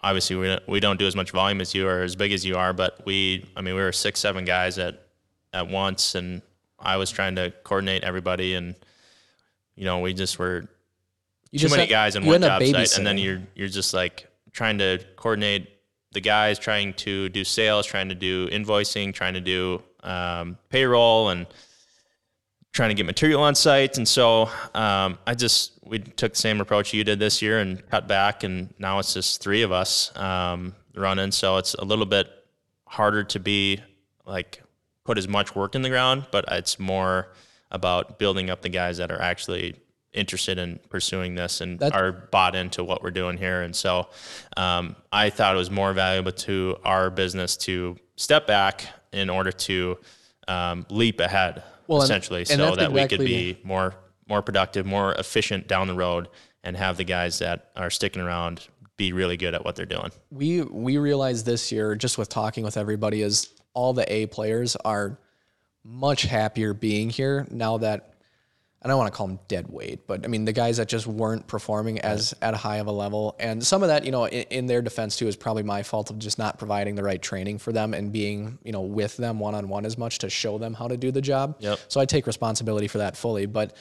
[0.04, 2.46] obviously, we don't- we don't do as much volume as you or as big as
[2.46, 5.04] you are, but we, I mean, we were six, seven guys at
[5.54, 6.42] at once, and
[6.80, 8.76] I was trying to coordinate everybody, and
[9.76, 10.68] you know, we just were
[11.52, 13.94] you too just many have- guys in one job site, and then you're you're just
[13.94, 15.70] like trying to coordinate
[16.12, 21.30] the guys, trying to do sales, trying to do invoicing, trying to do um, payroll,
[21.30, 21.48] and
[22.72, 23.98] trying to get material on site.
[23.98, 27.88] And so um, I just we took the same approach you did this year and
[27.90, 31.32] cut back, and now it's just three of us um, running.
[31.32, 32.30] So it's a little bit
[32.86, 33.82] harder to be
[34.26, 34.62] like
[35.04, 37.34] put as much work in the ground, but it's more
[37.72, 39.76] about building up the guys that are actually
[40.14, 43.62] interested in pursuing this and are bought into what we're doing here.
[43.62, 44.08] And so
[44.56, 49.52] um, I thought it was more valuable to our business to step back in order
[49.52, 49.98] to
[50.48, 53.94] um, leap ahead, Well, essentially, and so that's that we could exactly- be more
[54.30, 56.28] more productive, more efficient down the road,
[56.62, 58.68] and have the guys that are sticking around
[58.98, 60.12] be really good at what they're doing.
[60.32, 64.76] we we realized this year just with talking with everybody is all the A players
[64.78, 65.18] are
[65.86, 68.16] much happier being here now that
[68.82, 71.08] I don't want to call them dead weight, but I mean the guys that just
[71.08, 74.26] weren't performing as at a high of a level, and some of that, you know,
[74.26, 77.22] in, in their defense too, is probably my fault of just not providing the right
[77.22, 80.30] training for them and being, you know, with them one on one as much to
[80.30, 81.56] show them how to do the job.
[81.60, 81.80] Yep.
[81.88, 83.76] So I take responsibility for that fully, but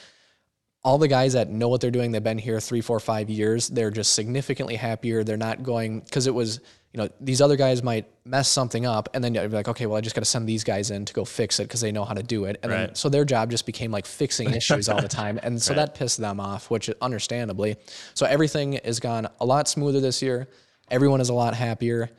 [0.83, 3.67] all the guys that know what they're doing, they've been here three, four, five years.
[3.67, 5.23] They're just significantly happier.
[5.23, 6.59] They're not going because it was,
[6.97, 9.85] you know, these other guys might mess something up, and then you'd be like, okay,
[9.85, 11.91] well, I just got to send these guys in to go fix it because they
[11.91, 14.89] know how to do it, and then so their job just became like fixing issues
[14.89, 17.75] all the time, and so that pissed them off, which understandably.
[18.15, 20.47] So everything has gone a lot smoother this year.
[20.89, 22.09] Everyone is a lot happier.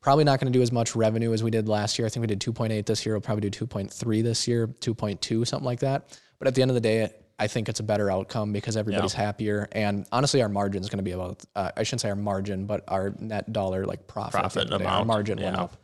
[0.00, 2.06] Probably not going to do as much revenue as we did last year.
[2.06, 3.16] I think we did 2.8 this year.
[3.16, 6.16] We'll probably do 2.3 this year, 2.2, something like that.
[6.38, 7.10] But at the end of the day,
[7.40, 9.66] I think it's a better outcome because everybody's happier.
[9.72, 12.66] And honestly, our margin is going to be about, uh, I shouldn't say our margin,
[12.66, 14.40] but our net dollar like profit.
[14.40, 14.90] Profit end of the day.
[14.90, 15.76] Our amount, margin went up.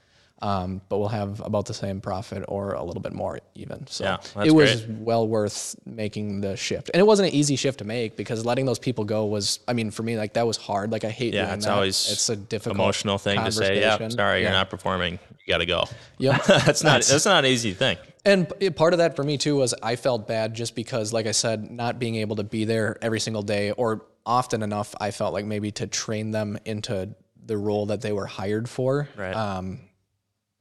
[0.42, 3.86] Um, but we'll have about the same profit or a little bit more even.
[3.86, 6.90] So Yeah, it was well worth making the shift.
[6.92, 9.72] And it wasn't an easy shift to make because letting those people go was, I
[9.72, 10.92] mean, for me, like that was hard.
[10.92, 11.72] Like I hate Yeah, it's that.
[11.72, 13.80] always it's a difficult emotional thing to say.
[13.80, 15.18] Yeah, sorry, you're not performing.
[15.46, 15.84] You got to go.
[16.18, 16.44] Yep.
[16.46, 17.96] that's not that's not an easy thing.
[18.24, 21.32] And part of that for me too was I felt bad just because, like I
[21.32, 25.32] said, not being able to be there every single day or often enough, I felt
[25.32, 29.08] like maybe to train them into the role that they were hired for.
[29.16, 29.34] Right.
[29.34, 29.78] Um,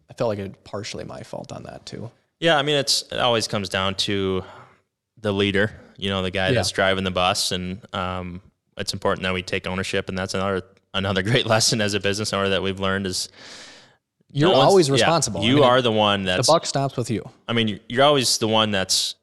[0.08, 2.12] I felt like it partially my fault on that too.
[2.40, 4.44] Yeah, I mean, it's it always comes down to
[5.20, 5.72] the leader.
[5.98, 8.42] You know, the guy that's driving the bus, and um,
[8.78, 10.10] it's important that we take ownership.
[10.10, 10.62] And that's another
[10.94, 13.30] another great lesson as a business owner that we've learned is
[14.32, 15.42] You're no always yeah, responsible.
[15.42, 17.28] I you mean, are the one that the buck stops with you.
[17.48, 19.16] I mean, you're always the one that's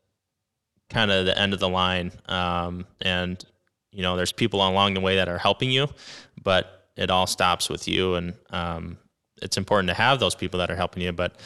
[0.89, 3.45] kind of the end of the line, um, and
[3.91, 5.89] you know, there's people along the way that are helping you,
[6.43, 8.99] but it all stops with you, and um,
[9.43, 11.37] it's important to have those people that are helping you, but.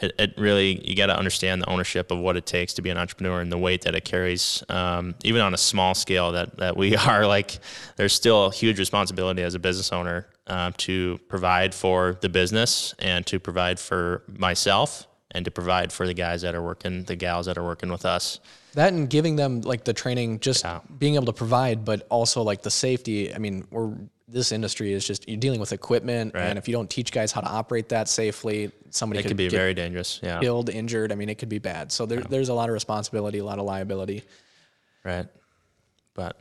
[0.00, 2.88] It, it really you got to understand the ownership of what it takes to be
[2.88, 6.56] an entrepreneur and the weight that it carries um, even on a small scale that
[6.56, 7.58] that we are like
[7.96, 12.94] there's still a huge responsibility as a business owner uh, to provide for the business
[12.98, 17.16] and to provide for myself and to provide for the guys that are working the
[17.16, 18.38] gals that are working with us
[18.74, 20.80] That and giving them like the training, just Yeah.
[20.98, 23.34] being able to provide, but also like the safety.
[23.34, 23.92] I mean, we're
[24.28, 26.44] this industry is just you're dealing with equipment, Right.
[26.44, 29.36] and if you don't teach guys how to operate that safely, somebody it could, could
[29.36, 31.12] be very dangerous yeah killed, injured.
[31.12, 31.92] I mean, it could be bad.
[31.92, 34.24] So there, there's a lot of responsibility, a lot of liability.
[35.04, 35.26] right
[36.14, 36.36] but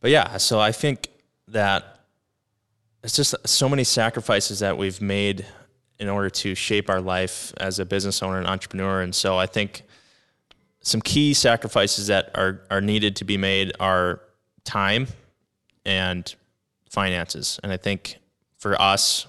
[0.00, 1.08] but yeah so i think
[1.48, 1.95] that
[3.06, 5.46] it's just so many sacrifices that we've made
[6.00, 9.00] in order to shape our life as a business owner and entrepreneur.
[9.00, 9.84] And so i think
[10.82, 14.20] some key sacrifices that are are needed to be made are
[14.64, 15.06] time
[15.84, 16.34] and
[16.90, 17.60] finances.
[17.62, 18.18] And i think
[18.58, 19.28] for us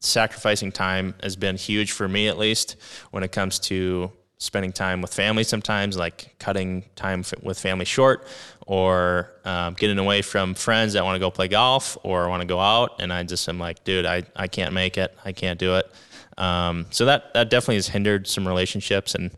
[0.00, 2.76] sacrificing time has been huge for me at least
[3.10, 7.84] when it comes to spending time with family sometimes like cutting time f- with family
[7.84, 8.26] short
[8.66, 12.46] or um, getting away from friends that want to go play golf or want to
[12.46, 15.58] go out and i just am like dude i, I can't make it i can't
[15.58, 15.90] do it
[16.38, 19.30] um, so that, that definitely has hindered some relationships and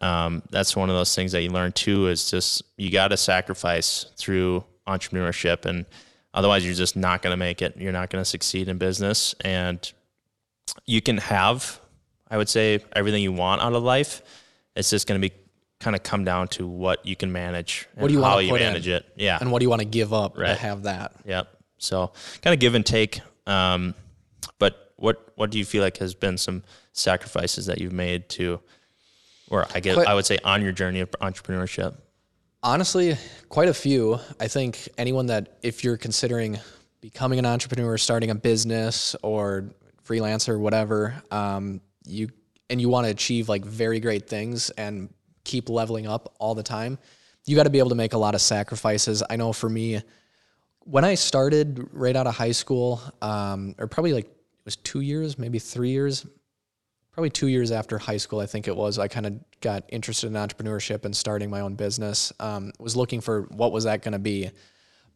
[0.00, 3.16] um, that's one of those things that you learn too is just you got to
[3.16, 5.84] sacrifice through entrepreneurship and
[6.32, 9.34] otherwise you're just not going to make it you're not going to succeed in business
[9.40, 9.92] and
[10.86, 11.80] you can have,
[12.28, 14.22] I would say, everything you want out of life.
[14.76, 15.34] It's just going to be
[15.80, 17.86] kind of come down to what you can manage.
[17.94, 18.68] What do you how wanna you put in?
[18.68, 19.06] manage it?
[19.16, 19.38] Yeah.
[19.40, 21.12] And what do you want to give up to have that?
[21.24, 21.48] Yep.
[21.78, 23.20] So kind of give and take.
[23.46, 23.94] Um,
[24.58, 28.60] but what what do you feel like has been some sacrifices that you've made to,
[29.50, 31.96] or I guess Quite- I would say on your journey of entrepreneurship?
[32.62, 33.16] Honestly,
[33.50, 34.18] quite a few.
[34.40, 36.58] I think anyone that, if you're considering
[37.02, 39.66] becoming an entrepreneur, starting a business or
[40.02, 42.30] freelancer, whatever, um, you
[42.70, 45.12] and you want to achieve like very great things and
[45.44, 46.98] keep leveling up all the time,
[47.46, 49.22] you got to be able to make a lot of sacrifices.
[49.28, 50.00] I know for me,
[50.80, 55.00] when I started right out of high school, um, or probably like it was two
[55.00, 56.26] years, maybe three years,
[57.12, 60.26] probably two years after high school, I think it was, I kind of got interested
[60.26, 62.32] in entrepreneurship and starting my own business.
[62.40, 64.50] Um, was looking for what was that going to be,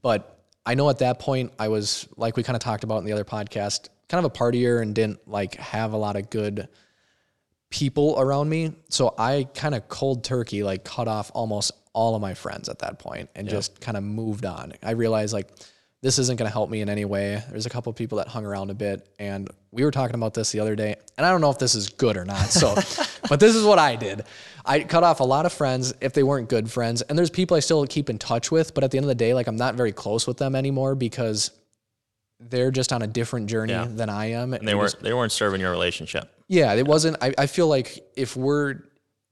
[0.02, 3.04] but I know at that point I was like we kind of talked about in
[3.04, 6.68] the other podcast, kind of a partier and didn't like have a lot of good
[7.70, 8.72] people around me.
[8.88, 12.78] So I kind of cold turkey like cut off almost all of my friends at
[12.80, 14.72] that point and just kind of moved on.
[14.82, 15.48] I realized like
[16.00, 17.42] this isn't going to help me in any way.
[17.50, 20.52] There's a couple people that hung around a bit, and we were talking about this
[20.52, 22.50] the other day, and I don't know if this is good or not.
[22.50, 22.76] So,
[23.28, 24.22] but this is what I did.
[24.64, 27.56] I cut off a lot of friends if they weren't good friends, and there's people
[27.56, 29.56] I still keep in touch with, but at the end of the day, like I'm
[29.56, 31.50] not very close with them anymore because
[32.40, 33.86] they're just on a different journey Yeah.
[33.88, 34.54] than I am.
[34.54, 36.30] And they weren't they weren't serving your relationship.
[36.48, 37.16] Yeah, it wasn't.
[37.20, 38.76] I, I feel like if we're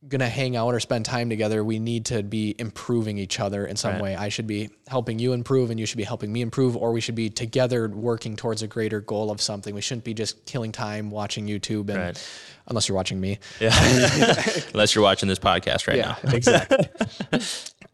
[0.07, 3.75] gonna hang out or spend time together, we need to be improving each other in
[3.77, 4.03] some Right.
[4.03, 4.17] way.
[4.17, 7.01] I should be helping you improve, and you should be helping me improve, or we
[7.01, 9.75] should be together working towards a greater goal of something.
[9.75, 12.29] We shouldn't be just killing time watching YouTube, and Right.
[12.69, 13.39] unless you're watching me.
[13.59, 13.73] Yeah.
[14.75, 16.19] Unless you're watching this podcast right now.
[16.33, 16.87] exactly.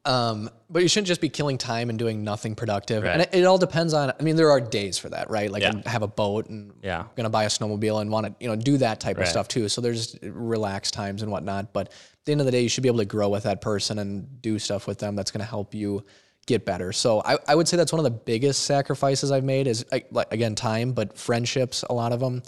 [0.05, 3.05] um, but you shouldn't just be killing time and doing nothing productive.
[3.05, 4.13] And it, it all depends on.
[4.19, 5.51] I mean, there are days for that, right?
[5.51, 5.81] Like Yeah.
[5.87, 7.05] Have a boat and Yeah.
[7.15, 9.47] going to buy a snowmobile and want to, you know, do that type of stuff
[9.49, 9.69] too.
[9.69, 11.73] So there's relaxed times and whatnot.
[11.73, 13.61] But at the end of the day, you should be able to grow with that
[13.61, 16.05] person and do stuff with them that's going to help you
[16.47, 16.93] get better.
[16.93, 20.09] So I, I would say that's one of the biggest sacrifices I've made is like
[20.33, 21.85] again time, but friendships.
[21.89, 22.43] A lot of them.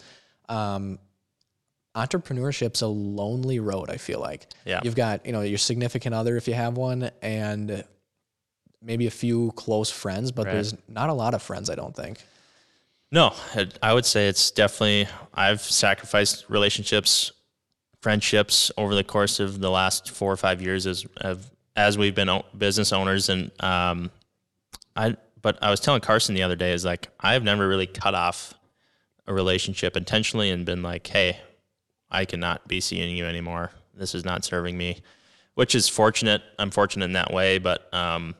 [0.49, 0.99] Um,
[1.95, 3.91] entrepreneurship's a lonely road.
[3.91, 4.47] I feel like.
[4.65, 4.81] Yeah.
[4.83, 7.85] You've got you know your significant other if you have one, and
[8.83, 10.55] maybe a few close friends, but Right.
[10.55, 11.71] there's not a lot of friends.
[11.71, 12.19] I don't think.
[13.13, 13.33] No,
[13.83, 17.33] I would say it's definitely I've sacrificed relationships,
[18.01, 21.07] friendships over the course of the last four or five years as
[21.77, 24.11] as we've been business owners, and um,
[24.97, 25.17] I.
[25.41, 28.55] But I was telling Carson the other day is like I've never really cut off
[29.27, 31.39] a relationship intentionally and been like, hey,
[32.11, 33.71] I cannot be seeing you anymore.
[33.95, 35.03] This is not serving me,
[35.55, 36.43] which is fortunate.
[36.59, 38.35] I'm fortunate in that way, but um,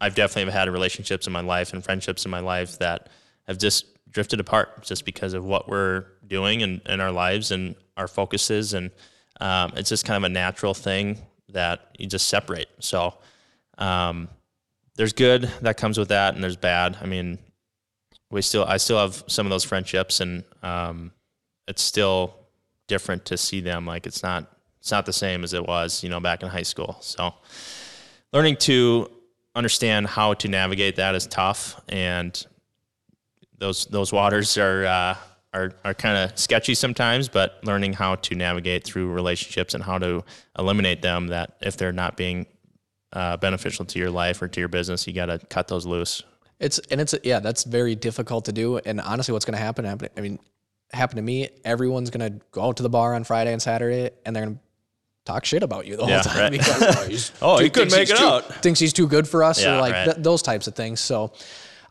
[0.00, 3.08] I've definitely had relationships in my life and friendships in my life that
[3.46, 7.74] have just drifted apart just because of what we're doing in, in our lives and
[7.96, 8.74] our focuses.
[8.74, 8.90] And
[9.40, 11.18] um, it's just kind of a natural thing
[11.50, 12.68] that you just separate.
[12.80, 13.14] So
[13.78, 14.28] um,
[14.96, 16.96] there's good that comes with that, and there's bad.
[17.00, 17.38] I mean,
[18.30, 21.12] we still, I still have some of those friendships, and um,
[21.66, 22.34] it's still
[22.90, 23.86] different to see them.
[23.86, 24.40] Like it's not,
[24.80, 26.96] it's not the same as it was, you know, back in high school.
[27.00, 27.34] So
[28.32, 29.08] learning to
[29.54, 32.32] understand how to navigate that is tough, and
[33.58, 35.14] those those waters are uh,
[35.54, 37.28] are are kind of sketchy sometimes.
[37.28, 40.24] But learning how to navigate through relationships and how to
[40.58, 42.46] eliminate them, that if they're not being
[43.12, 46.22] uh, beneficial to your life or to your business, you got to cut those loose.
[46.58, 48.78] It's and it's yeah, that's very difficult to do.
[48.78, 49.86] And honestly, what's going to happen?
[49.86, 50.38] I mean,
[50.92, 51.48] happen to me.
[51.64, 54.56] Everyone's going to go out to the bar on Friday and Saturday, and they're going
[54.56, 54.60] to
[55.24, 56.52] talk shit about you the Yeah, whole time right.
[56.52, 58.44] because oh, he's Oh, too- he couldn't make he's it too- out.
[58.62, 60.04] Thinks he's too good for us, Yeah, or like right.
[60.06, 61.00] th- those types of things.
[61.00, 61.32] So.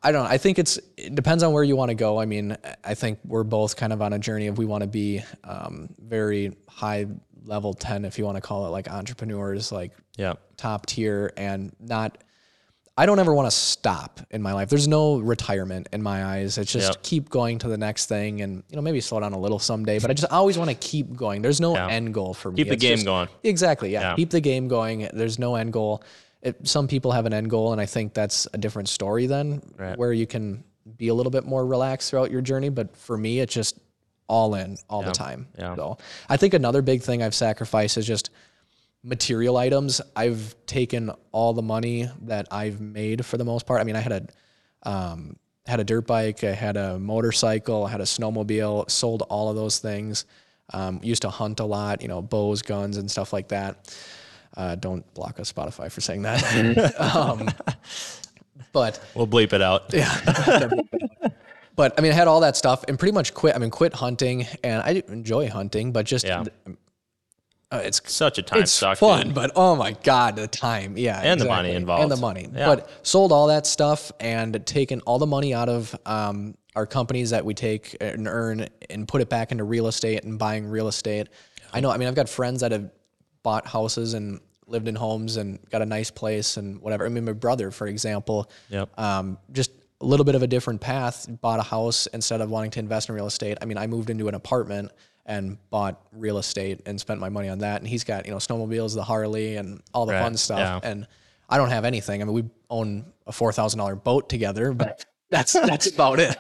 [0.02, 0.30] I don't know.
[0.30, 2.22] I think it's it depends on where you want to go.
[2.22, 4.88] I mean, I think we're both kind of on a journey of we want to
[4.88, 7.06] be um, very high
[7.44, 11.76] level 10 if you want to call it like entrepreneurs like Yeah, top tier and
[11.82, 12.18] not
[13.00, 14.68] I don't ever want to stop in my life.
[14.68, 16.58] There's no retirement in my eyes.
[16.58, 17.04] It's just Yep.
[17.04, 20.00] keep going to the next thing and you know maybe slow down a little someday,
[20.00, 21.42] but I just always want to keep going.
[21.42, 21.88] There's no Yeah.
[21.88, 22.58] end goal for me.
[22.58, 23.30] keep the It's game just- going.
[23.44, 23.92] Exactly.
[23.94, 24.02] Yeah.
[24.02, 24.16] Yeah.
[24.16, 25.08] Keep the game going.
[25.14, 26.04] There's no end goal.
[26.42, 29.62] It, some people have an end goal and I think that's a different story then
[29.78, 29.98] Right.
[29.98, 30.66] where you can
[30.98, 33.78] be a little bit more relaxed throughout your journey, but for me it's just
[34.28, 35.48] all in all the time.
[35.58, 35.74] Yeah.
[35.76, 38.30] So I think another big thing I've sacrificed is just
[39.04, 40.02] material items.
[40.16, 43.82] I've taken all the money that I've made for the most part.
[43.82, 45.36] I mean, I had a um,
[45.68, 48.90] had a dirt bike, I had a motorcycle, I had a snowmobile.
[48.90, 50.26] Sold all of those things.
[50.74, 53.96] Um, used to hunt a lot, you know, bows, guns, and stuff like that.
[54.56, 57.00] Uh, don't block us, Spotify, for saying that.
[57.16, 57.50] um,
[58.72, 59.94] but We'll bleep it out.
[59.94, 60.70] Yeah.
[61.76, 63.56] but I mean, I had all that stuff and pretty much quit.
[63.56, 66.44] I mean, quit hunting, and I enjoy hunting, but just Yeah.
[67.72, 69.36] Uh, it's Such a time it's suck, fun, dude.
[69.36, 71.76] but oh my god, the time, yeah, And the money exactly.
[71.76, 72.02] involved.
[72.04, 72.48] and the money.
[72.54, 72.66] Yeah.
[72.76, 77.30] But sold all that stuff and taken all the money out of um, our companies
[77.30, 80.88] that we take and earn and put it back into real estate and buying real
[80.88, 81.28] estate.
[81.72, 81.92] I know.
[81.92, 82.90] I mean, I've got friends that have
[83.44, 87.06] bought houses and lived in homes and got a nice place and whatever.
[87.06, 89.00] I mean, my brother, for example, Yep.
[89.00, 92.72] um, just a little bit of a different path, bought a house instead of wanting
[92.72, 93.58] to invest in real estate.
[93.62, 94.92] I mean, I moved into an apartment
[95.30, 97.80] and bought real estate and spent my money on that.
[97.80, 100.60] And he's got, you know, snowmobiles, the Harley and all the Right, fun stuff.
[100.60, 100.80] yeah.
[100.84, 101.08] And
[101.48, 102.22] I don't have anything.
[102.22, 106.36] I mean, we own a $4,000 boat together, but that's, that's about it.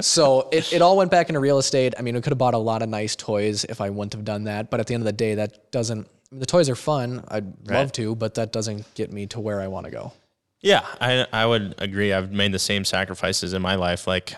[0.00, 1.94] So it, it all went back into real estate.
[1.98, 4.24] I mean, we could have bought a lot of nice toys if I wouldn't have
[4.24, 4.70] done that.
[4.70, 7.24] But at the end of the day, that doesn't, I mean, the toys are fun.
[7.28, 10.12] I'd love to, but that doesn't get me to where I want to go.
[10.60, 12.12] Yeah, I I would agree.
[12.12, 14.06] I've made the same sacrifices in my life.
[14.06, 14.34] Like,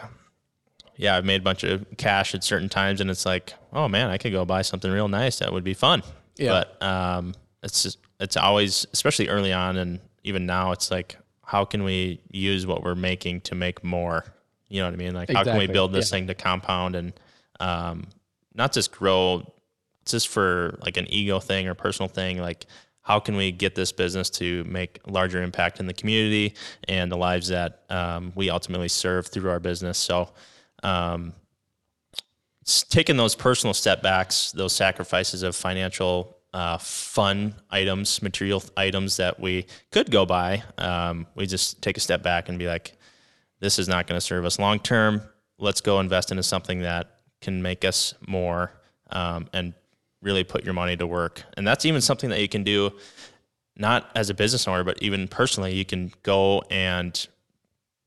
[0.96, 4.10] yeah, I've made a bunch of cash at certain times, and it's like, oh man,
[4.10, 6.02] I could go buy something real nice that would be fun.
[6.36, 6.64] Yeah.
[6.80, 11.64] But um, it's just it's always, especially early on, and even now, it's like how
[11.64, 14.24] can we use what we're making to make more?
[14.68, 15.14] You know what I mean?
[15.14, 16.16] Like, how can we build this yeah.
[16.16, 17.12] thing to compound and
[17.60, 18.06] um,
[18.54, 19.52] not just grow,
[20.06, 22.38] just for like an ego thing or personal thing?
[22.38, 22.66] Like,
[23.02, 26.54] how can we get this business to make larger impact in the community
[26.88, 29.98] and the lives that um, we ultimately serve through our business?
[29.98, 30.30] So,
[30.84, 31.32] um,
[32.88, 39.40] taking those personal step backs, those sacrifices of financial uh, fun items, material items that
[39.40, 42.96] we could go buy, um, we just take a step back and be like,
[43.58, 45.22] this is not going to serve us long term.
[45.58, 48.70] Let's go invest into something that can make us more
[49.10, 49.74] um, and
[50.22, 51.42] really put your money to work.
[51.56, 52.92] And that's even something that you can do
[53.76, 55.74] not as a business owner, but even personally.
[55.74, 57.26] You can go and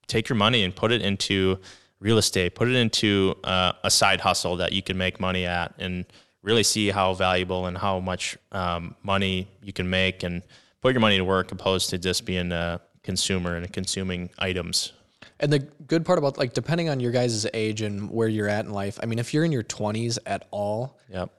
[0.08, 1.60] take your money and put it into
[2.00, 5.74] real estate, put it into uh, a side hustle that you can make money at,
[5.80, 6.06] and
[6.44, 10.44] really see how valuable and how much um, money you can make and
[10.82, 14.94] put your money to work opposed to just being a consumer and consuming items.
[15.40, 18.66] And the good part about like depending on your guys' age and where you're at
[18.66, 21.32] in life, I mean, if you're in your 20s at all, Yep.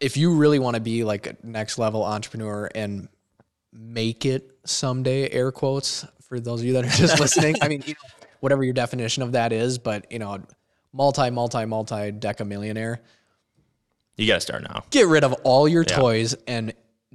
[0.00, 3.08] if you really want to be like a next level entrepreneur and
[3.72, 7.56] make it someday, air quotes for those of you that are just listening.
[7.60, 10.38] I mean, you know, whatever your definition of that is, but you know,
[10.92, 13.00] multi, multi, multi deca millionaire.
[14.16, 14.84] You got to start now.
[14.90, 15.96] Get rid of all your Yeah.
[15.96, 16.74] toys and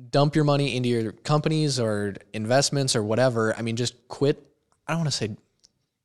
[0.10, 3.56] dump your money into your companies or investments or whatever.
[3.56, 4.44] I mean, just quit.
[4.88, 5.30] I don't want to say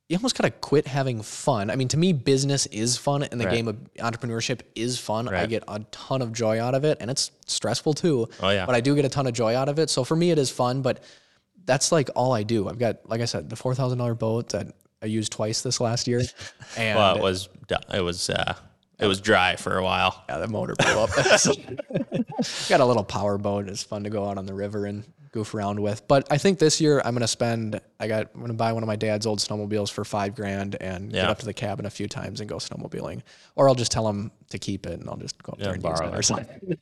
[0.07, 1.71] you almost gotta quit having fun.
[1.71, 3.55] I mean, to me, business is fun, and the Right.
[3.55, 5.27] game of entrepreneurship is fun.
[5.27, 8.29] I get a ton of joy out of it, and it's stressful too.
[8.39, 8.67] Oh, yeah.
[8.67, 9.89] but I do get a ton of joy out of it.
[9.89, 10.83] So for me, it is fun.
[10.83, 11.01] But
[11.65, 12.69] that's like all I do.
[12.69, 14.67] I've got, like I said, the four thousand dollar boat that
[15.01, 16.21] I used twice this last year,
[16.77, 17.49] and Well, it was
[17.93, 18.55] it was uh,
[18.99, 20.23] it was dry for a while.
[20.29, 21.09] yeah, the motor blew up.
[22.69, 23.67] Got a little power boat.
[23.67, 26.07] It's fun to go out on the river and goof around with.
[26.07, 27.79] But I think this year I'm gonna spend.
[27.99, 28.29] I got.
[28.33, 31.39] I'm gonna buy one of my dad's old snowmobiles for five grand and get up
[31.39, 33.21] to the cabin a few times and go snowmobiling.
[33.55, 35.83] Or I'll just tell him to keep it and I'll just go up there and
[35.83, 36.77] use borrow it or something.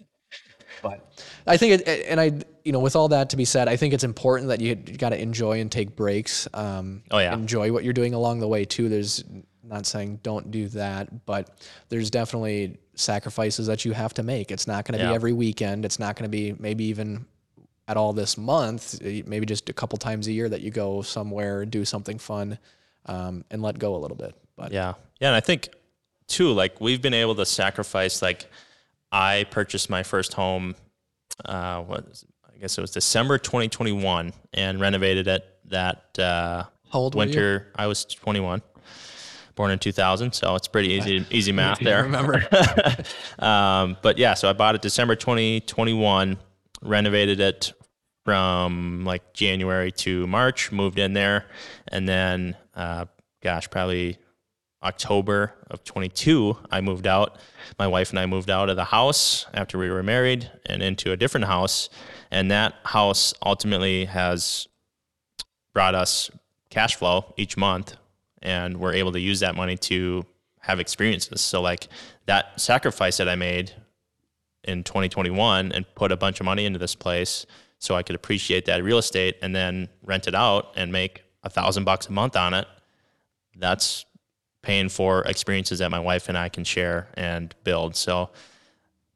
[0.82, 2.32] But I think it, and I,
[2.66, 5.10] you know, with all that to be said, I think it's important that you, got
[5.10, 6.48] to enjoy and take breaks.
[6.54, 7.34] Um, Oh, yeah.
[7.34, 8.90] Enjoy what you're doing along the way too.
[8.90, 9.24] There's
[9.64, 11.58] not saying don't do that, but
[11.90, 14.52] there's definitely sacrifices that you have to make.
[14.52, 15.12] It's not going to Yeah.
[15.12, 15.86] be every weekend.
[15.86, 17.26] It's not going to be maybe even
[17.88, 19.02] at all this month.
[19.02, 22.58] Maybe just a couple times a year that you go somewhere, do something fun,
[23.06, 24.36] um, and let go a little bit.
[24.56, 24.94] But Yeah.
[25.20, 25.28] Yeah.
[25.30, 25.70] And I think
[26.28, 28.46] too, like we've been able to sacrifice, like
[29.14, 30.76] I purchased my first home,
[31.46, 32.24] uh, what, it?
[32.54, 37.28] I guess it was December 2021 and renovated it that, uh, How old were you?
[37.30, 37.68] winter.
[37.76, 38.62] I was 21,
[39.56, 40.34] born in 2000.
[40.34, 42.04] So it's pretty easy, easy math there.
[42.04, 42.44] remember.
[43.40, 46.38] Um, but yeah, so I bought it December 2021,
[46.82, 47.74] renovated it
[48.24, 51.46] from like January to March, moved in there,
[51.90, 53.06] and then, uh,
[53.42, 54.18] gosh, probably
[54.84, 57.38] October of 22, I moved out.
[57.80, 61.12] My wife and I moved out of the house after we were married and into
[61.12, 61.90] a different house.
[62.32, 64.68] And that house ultimately has
[65.74, 66.30] brought us
[66.70, 67.96] cash flow each month.
[68.42, 70.26] And we're able to use that money to
[70.60, 71.42] have experiences.
[71.42, 71.88] So, like
[72.26, 73.72] that sacrifice that I made
[74.64, 77.46] in 2021 and put a bunch of money into this place
[77.80, 81.50] so I could appreciate that real estate and then rent it out and make a
[81.50, 82.66] thousand bucks a month on it.
[83.58, 84.06] That's
[84.64, 87.96] paying for experiences that my wife and I can share and build.
[87.96, 88.32] So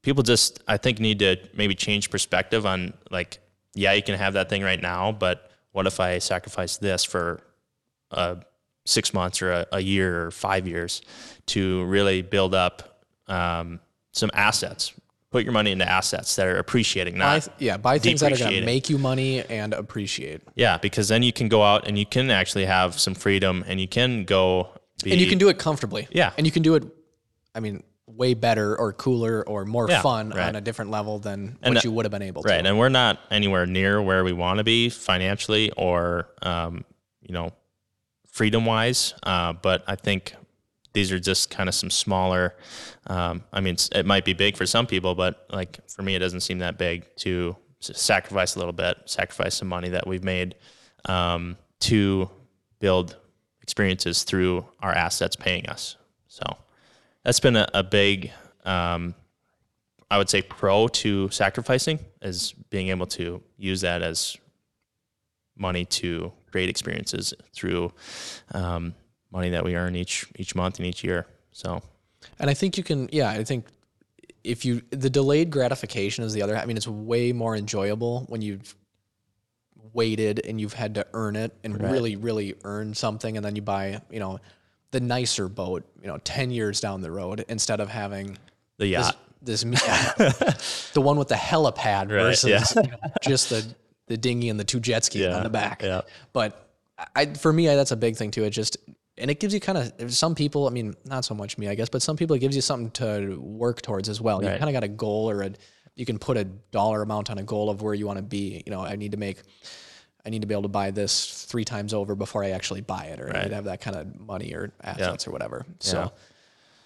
[0.03, 3.39] people just I think need to maybe change perspective on like
[3.73, 7.39] yeah, you can have that thing right now, but what if I sacrifice this for
[8.09, 8.35] uh,
[8.85, 11.01] six months or a, a year or five years
[11.47, 13.79] to really build up um,
[14.11, 14.93] some assets?
[15.29, 18.31] Put your money into assets that are appreciating, Buy, not th- yeah, buy things that
[18.31, 20.41] are going to make you money and appreciate.
[20.55, 23.79] yeah, because then you can go out and you can actually have some freedom and
[23.79, 24.69] you can go
[25.03, 26.07] be, and you can do it comfortably.
[26.11, 26.31] Yeah.
[26.37, 26.83] And you can do it,
[27.53, 30.47] I mean, way better or cooler or more Yeah, fun right.
[30.47, 32.55] on a different level than And what that- you would have been able right, to.
[32.57, 36.85] Right, and we're not anywhere near where we want to be financially or um,
[37.21, 37.51] you know
[38.31, 39.13] freedom wise.
[39.23, 40.35] Uh, but I think
[40.93, 42.55] these are just kind of some smaller.
[43.07, 46.19] Um, I mean, it might be big for some people, but like for me, it
[46.19, 50.55] doesn't seem that big to sacrifice a little bit, sacrifice some money that we've made
[51.05, 52.29] um, to
[52.79, 53.17] build
[53.67, 55.97] experiences through our assets paying us.
[56.27, 56.43] So
[57.23, 58.31] that's been a, a big,
[58.63, 59.13] um,
[60.09, 64.37] I would say, pro to sacrificing is being able to use that as
[65.57, 67.91] money to create experiences through
[68.53, 68.95] um,
[69.31, 71.27] money that we earn each each month and each year.
[71.51, 71.81] So
[72.39, 73.65] And I think you can, yeah, I think
[74.43, 78.41] if you, the delayed gratification is the other, I mean, it's way more enjoyable when
[78.41, 78.75] you've
[79.97, 83.61] waited and you've had to earn it and really, really earn something, and then you
[83.61, 84.39] buy, you know,
[84.91, 88.37] the nicer boat, you know, ten years down the road instead of having
[88.77, 89.17] The yacht.
[89.41, 89.63] this
[90.93, 92.83] the one with the helipad versus yeah.
[92.83, 93.65] you know, just the
[94.07, 95.81] the dinghy and the two jet skis Yeah, on the back.
[95.81, 96.01] yeah.
[96.31, 96.69] But
[97.15, 98.43] I for me that's a big thing too.
[98.45, 98.77] It just
[99.17, 100.67] and it gives you kind of some people.
[100.67, 102.91] I mean, not so much me, I guess, but some people it gives you something
[102.91, 104.41] to work towards as well.
[104.43, 105.51] You kind of got a goal or a
[105.95, 108.61] you can put a dollar amount on a goal of where you want to be.
[108.65, 109.41] You know, I need to make.
[110.27, 113.05] I need to be able to buy this three times over before I actually buy
[113.05, 115.65] it, or I need to have that kind of money or assets or whatever.
[115.79, 116.09] So, Yeah.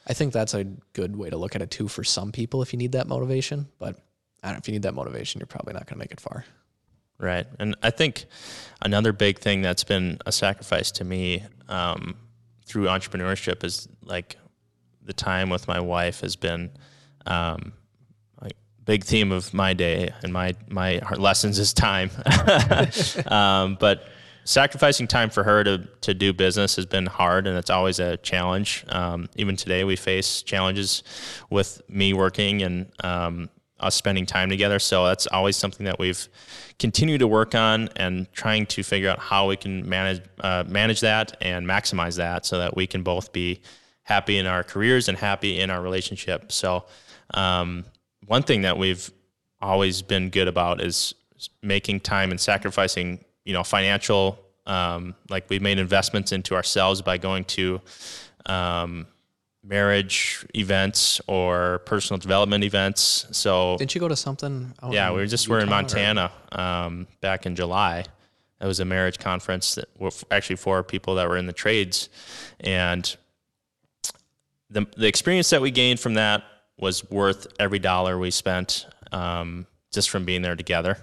[0.07, 0.63] I think that's a
[0.93, 3.67] good way to look at it too for some people if you need that motivation.
[3.79, 3.97] But
[4.43, 6.19] I don't know if you need that motivation, you're probably not going to make it
[6.19, 6.45] far.
[7.17, 7.47] Right.
[7.59, 8.25] And I think
[8.81, 12.15] another big thing that's been a sacrifice to me um,
[12.65, 14.37] through entrepreneurship is like
[15.03, 16.71] the time with my wife has been
[17.25, 17.73] um,
[18.85, 22.09] big theme of my day and my my lessons is time.
[23.27, 24.07] um, but
[24.43, 28.17] sacrificing time for her to to do business has been hard and it's always a
[28.17, 28.85] challenge.
[28.89, 31.03] Um, even today we face challenges
[31.49, 34.79] with me working and um, us spending time together.
[34.79, 36.27] So that's always something that we've
[36.79, 41.01] continued to work on and trying to figure out how we can manage uh, manage
[41.01, 43.61] that and maximize that so that we can both be
[44.03, 46.51] happy in our careers and happy in our relationship.
[46.51, 46.85] So
[47.33, 47.85] um,
[48.31, 49.11] one thing that we've
[49.61, 51.13] always been good about is
[51.61, 54.39] making time and sacrificing, you know, financial.
[54.65, 57.81] Um, like we've made investments into ourselves by going to
[58.45, 59.05] um,
[59.65, 63.27] marriage events or personal development events.
[63.31, 64.73] So Didn't you go to something?
[64.89, 68.05] yeah, we were just were in Utah Montana um, back in July.
[68.61, 72.07] It was a marriage conference that were actually for people that were in the trades,
[72.61, 73.13] and
[74.69, 76.43] the the experience that we gained from that
[76.81, 80.97] was worth every dollar we spent um, just from being there together.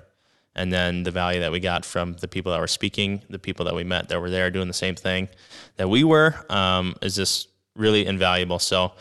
[0.55, 3.65] And then the value that we got from the people that were speaking, the people
[3.67, 5.29] that we met that were there doing the same thing
[5.77, 8.59] that we were, um, is just really invaluable.
[8.59, 8.93] So,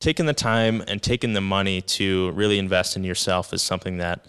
[0.00, 4.26] taking the time and taking the money to really invest in yourself is something that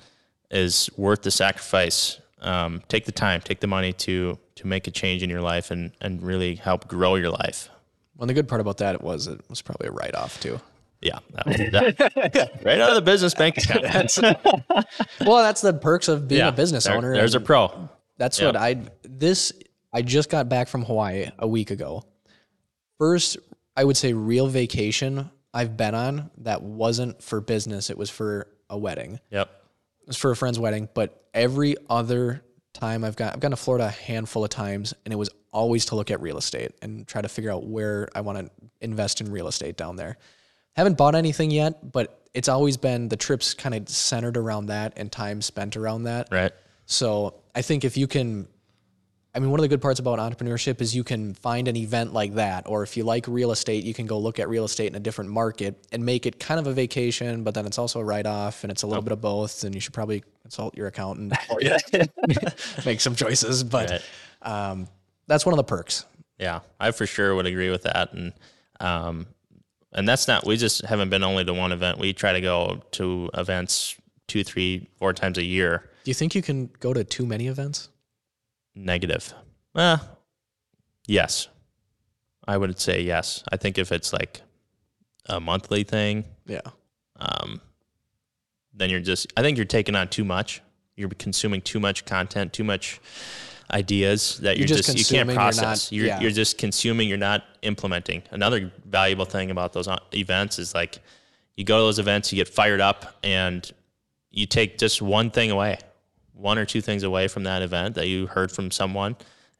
[0.50, 2.20] is worth the sacrifice.
[2.42, 5.72] Um, take the time, take the money to to make a change in your life
[5.72, 7.70] and and really help grow your life.
[8.16, 10.62] Well, the good part about that was it was probably a write off too.
[11.02, 14.18] Yeah, that was, that, right out of the business bank account.
[15.26, 17.14] well, that's the perks of being yeah, a business there- owner.
[17.14, 17.90] There's a pro.
[18.18, 18.48] That's yeah.
[18.48, 19.54] what I this
[19.94, 22.04] I just got back from Hawaii a week ago.
[22.98, 23.38] First,
[23.78, 27.90] I would say real vacation I've been on that wasn't for business.
[27.90, 29.20] It was for a wedding.
[29.32, 29.50] Yep.
[30.02, 32.44] It was for a friend's wedding, but every other
[32.74, 35.86] time I've got I've gone to Florida a handful of times and it was always
[35.86, 39.22] to look at real estate and try to figure out where I want to invest
[39.22, 40.18] in real estate down there.
[40.80, 44.94] Haven't bought anything yet, but it's always been the trips kind of centered around that
[44.96, 46.30] and time spent around that.
[46.32, 46.54] Right.
[46.86, 48.48] So I think if you can,
[49.36, 52.14] I mean, one of the good parts about entrepreneurship is you can find an event
[52.14, 54.88] like that, or if you like real estate, you can go look at real estate
[54.88, 58.00] in a different market and make it kind of a vacation, but then it's also
[58.00, 59.66] a write off and it's a little bit of both.
[59.66, 61.76] And you should probably consult your accountant you
[62.86, 63.66] make some choices.
[63.66, 64.02] But Right.
[64.44, 64.88] um,
[65.28, 66.06] that's one of the perks.
[66.38, 68.32] Yeah, I for sure would agree with that, and
[68.80, 69.28] um,
[69.94, 70.46] and that's not.
[70.46, 71.98] We just haven't been only to one event.
[72.00, 73.96] We try to go to events
[74.28, 75.90] two, three, four times a year.
[76.04, 77.90] Do you think you can go to too many events?
[78.76, 79.34] Negative.
[79.76, 79.98] Uh,
[81.08, 81.48] yes,
[82.48, 83.44] I would say yes.
[83.52, 84.42] I think if it's like
[85.26, 86.62] a monthly thing, Yeah.
[87.18, 87.62] um,
[88.74, 89.34] then you're just.
[89.36, 90.62] I think you're taking on too much.
[90.96, 93.00] You're consuming too much content, too much
[93.72, 95.92] ideas that you're, You're just just, you can't consuming, you're not- process.
[95.92, 97.08] You're, you're just consuming.
[97.08, 98.24] You're not implementing.
[98.32, 101.00] Another valuable thing about those uh, events is like
[101.56, 103.70] you go to those events, you get fired up, and
[104.32, 105.78] you take just one thing away,
[106.34, 109.16] one or two things away from that event that you heard from someone,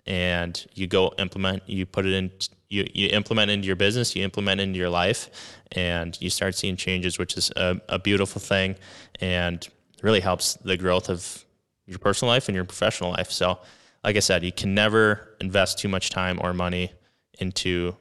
[0.06, 1.64] and you go implement.
[1.68, 2.32] You put it in.
[2.70, 4.16] You, you implement into your business.
[4.16, 5.30] You implement into your life,
[5.72, 8.76] and you start seeing changes, which is a, a beautiful thing,
[9.20, 9.68] and
[10.02, 11.46] really helps the growth of
[11.86, 13.32] your personal life and your professional life.
[13.32, 13.60] So,
[14.04, 16.94] like I said, you can never invest too much time or money
[17.40, 17.96] into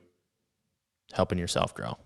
[1.13, 1.97] helping yourself grow.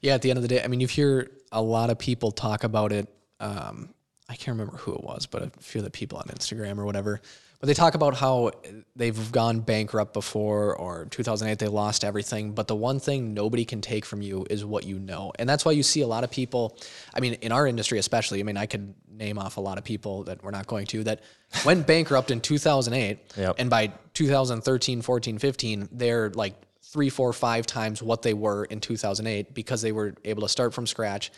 [0.00, 2.30] Yeah, at the end of the day, I mean, you hear a lot of people
[2.30, 3.08] talk about it.
[3.40, 3.94] Um,
[4.28, 6.84] I can't remember who it was, but a few of the people on Instagram or
[6.84, 7.20] whatever.
[7.64, 8.50] But they talk about how
[8.94, 12.52] they've gone bankrupt before, or 2008 they lost everything.
[12.52, 15.64] But the one thing nobody can take from you is what you know, and that's
[15.64, 16.76] why you see a lot of people.
[17.14, 18.40] I mean, in our industry especially.
[18.40, 21.04] I mean, I could name off a lot of people that we're not going to
[21.04, 21.22] that
[21.64, 23.54] went bankrupt in 2008, Yep.
[23.58, 28.78] and by 2013, 14, 15, they're like three, four, five times what they were in
[28.78, 31.32] 2008 because they were able to start from scratch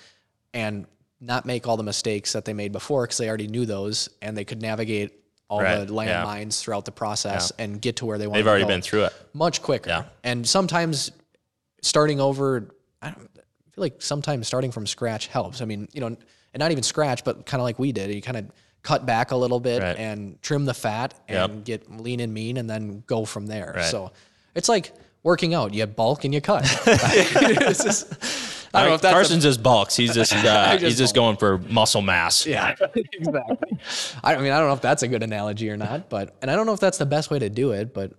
[0.52, 0.86] and
[1.20, 4.36] not make all the mistakes that they made before because they already knew those and
[4.36, 6.24] they could navigate all Right, the yeah.
[6.24, 9.04] landmines throughout the process and get to where they want They've to already been through
[9.04, 9.12] it.
[9.32, 9.90] much quicker.
[9.90, 10.04] Yeah.
[10.24, 11.12] And sometimes
[11.82, 15.60] starting over, I, don't, I feel like sometimes starting from scratch helps.
[15.60, 16.18] I mean, you know, and
[16.56, 18.12] not even scratch, but kind of like we did.
[18.12, 18.46] You kind of
[18.82, 19.96] cut back a little bit Right.
[19.96, 21.50] and trim the fat Yep.
[21.50, 23.72] and get lean and mean and then go from there.
[23.76, 23.84] Right.
[23.84, 24.12] So
[24.54, 24.92] it's like
[25.22, 25.74] working out.
[25.74, 26.64] You bulk and you cut.
[28.74, 29.96] I don't know if that's a- just bulks.
[29.96, 32.46] He's just, uh, just he's just going for muscle mass.
[32.46, 33.78] Yeah, exactly.
[34.24, 36.56] I mean, I don't know if that's a good analogy or not, but and I
[36.56, 38.12] don't know if that's the best way to do it, but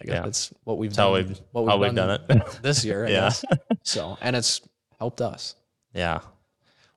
[0.00, 0.22] I guess Yeah.
[0.22, 1.28] that's what we've how done.
[1.28, 2.42] we've- what how we've done it.
[2.62, 3.06] this year.
[3.06, 3.20] I Yeah.
[3.20, 3.44] guess.
[3.82, 4.60] So and it's
[4.98, 5.54] helped us.
[5.94, 6.20] Yeah.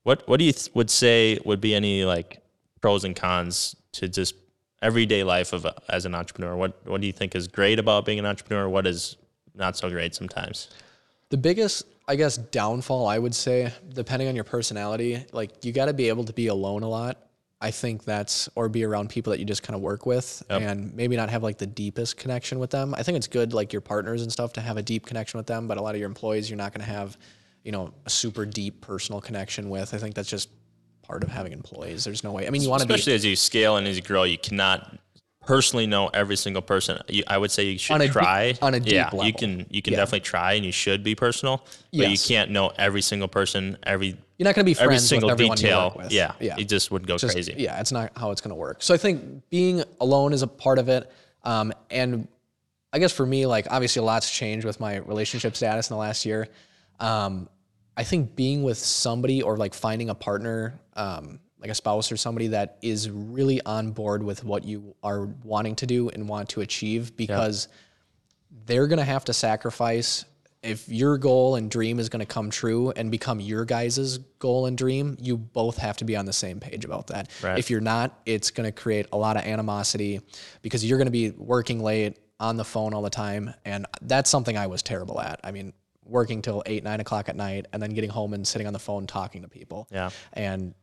[0.03, 2.41] What What do you th- would say would be any like
[2.81, 4.35] pros and cons to just
[4.81, 6.55] everyday life of a, as an entrepreneur?
[6.55, 8.67] What What do you think is great about being an entrepreneur?
[8.69, 9.17] What is
[9.53, 10.69] not so great sometimes?
[11.29, 15.85] The biggest, I guess, downfall I would say, depending on your personality, like you got
[15.85, 17.21] to be able to be alone a lot.
[17.61, 20.93] I think that's or be around people that you just kind of work with and
[20.93, 22.93] maybe not have like the deepest connection with them.
[22.93, 25.47] I think it's good like your partners and stuff to have a deep connection with
[25.47, 27.17] them, but a lot of your employees you're not going to have,
[27.63, 29.93] you know, a super deep personal connection with.
[29.93, 30.49] I think that's just
[31.01, 32.03] part of having employees.
[32.03, 32.45] There's no way.
[32.45, 34.37] I mean, you want to be Especially as you scale and as you grow, you
[34.37, 34.99] cannot
[35.45, 36.99] personally know every single person.
[37.07, 38.53] You, I would say you should On a deep- try.
[38.61, 39.99] on a deep yeah, you can you can Yeah.
[39.99, 44.17] definitely try and you should be personal, but you can't know every single person, every
[44.37, 45.77] you're not going to be every friends single with everyone detail.
[45.79, 46.11] you work with.
[46.11, 46.55] Yeah, yeah.
[46.57, 47.53] it just would go just- crazy.
[47.57, 48.83] Yeah, it's not how it's going to work.
[48.83, 51.09] So I think being alone is a part of it.
[51.43, 52.27] Um, and
[52.91, 55.99] I guess for me, like obviously a lot's changed with my relationship status in the
[55.99, 56.47] last year.
[56.99, 57.47] Um,
[57.97, 62.17] I think being with somebody or like finding a partner, um, like a spouse or
[62.17, 66.49] somebody that is really on board with what you are wanting to do and want
[66.49, 67.67] to achieve because
[68.67, 70.25] they're going to have to sacrifice
[70.61, 74.67] if your goal and dream is going to come true and become your guys' goal
[74.67, 77.57] and dream you both have to be on the same page about that Right.
[77.57, 80.21] if you're not it's going to create a lot of animosity
[80.61, 84.29] because you're going to be working late on the phone all the time and that's
[84.29, 87.81] something i was terrible at i mean working till 8 9 o'clock at night and
[87.81, 90.09] then getting home and sitting on the phone talking to people Yeah.
[90.33, 90.75] and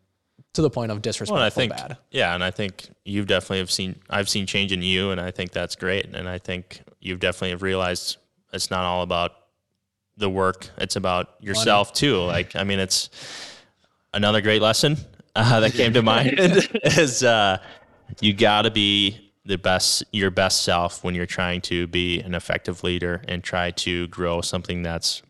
[0.55, 3.59] to the point of disrespectful Well, I think bad yeah, and I think you've definitely
[3.59, 6.07] have seen I've seen change in you, and I think that's great.
[6.15, 8.19] And I think you've definitely have realized
[8.53, 9.33] it's not all about
[10.17, 12.19] the work; it's about yourself too.
[12.19, 13.09] Like I mean, it's
[14.13, 14.97] another great lesson
[15.35, 16.35] uh, that came to mind
[16.85, 17.59] is uh,
[18.21, 22.35] you got to be the best your best self when you're trying to be an
[22.35, 25.23] effective leader and try to grow something that's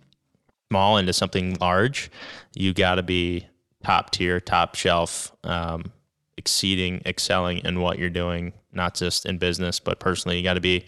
[0.70, 2.10] small into something large,
[2.54, 3.46] you got to be
[3.84, 5.92] top tier, top shelf, um,
[6.36, 10.36] exceeding, excelling in what you're doing, not just in business, but personally.
[10.36, 10.84] You got to be,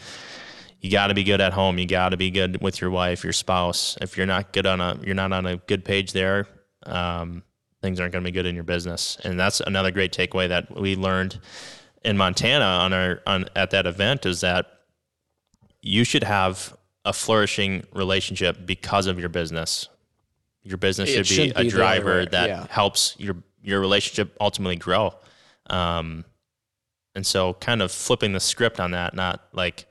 [0.81, 1.79] you got to be good at home.
[1.79, 3.97] You got to be good with your wife, your spouse.
[4.01, 6.47] If you're not good on a, you're not on a good page there,
[6.87, 7.43] um,
[7.83, 9.19] things aren't going to be good in your business.
[9.25, 11.39] And that's another great takeaway that we learned
[12.05, 14.67] in Montana on our on at that event is that
[15.81, 19.89] you should have a flourishing relationship because of your business.
[20.65, 22.67] Your business should be should a be the other driver way, that yeah.
[22.71, 25.15] helps your your relationship ultimately grow.
[25.69, 26.25] Um,
[27.15, 29.87] and so, kind of flipping the script on that, not like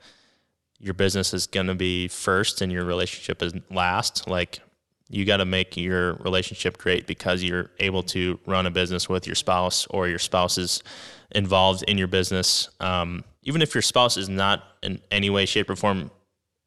[0.78, 4.28] your business is going to be first and your relationship is last.
[4.28, 4.60] Like
[5.08, 9.26] you got to make your relationship great because you're able to run a business with
[9.26, 10.82] your spouse or your spouse is
[11.30, 12.68] involved in your business.
[12.80, 16.10] Um, even if your spouse is not in any way, shape, or form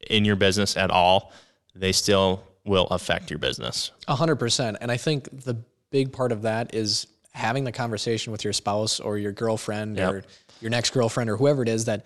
[0.08, 1.32] in your business at all,
[1.74, 3.90] they still will affect your business.
[4.06, 4.76] A hundred percent.
[4.80, 5.54] And I think the
[5.90, 10.12] big part of that is having the conversation with your spouse or your girlfriend Yep.
[10.12, 10.22] or
[10.60, 12.04] your next girlfriend or whoever it is that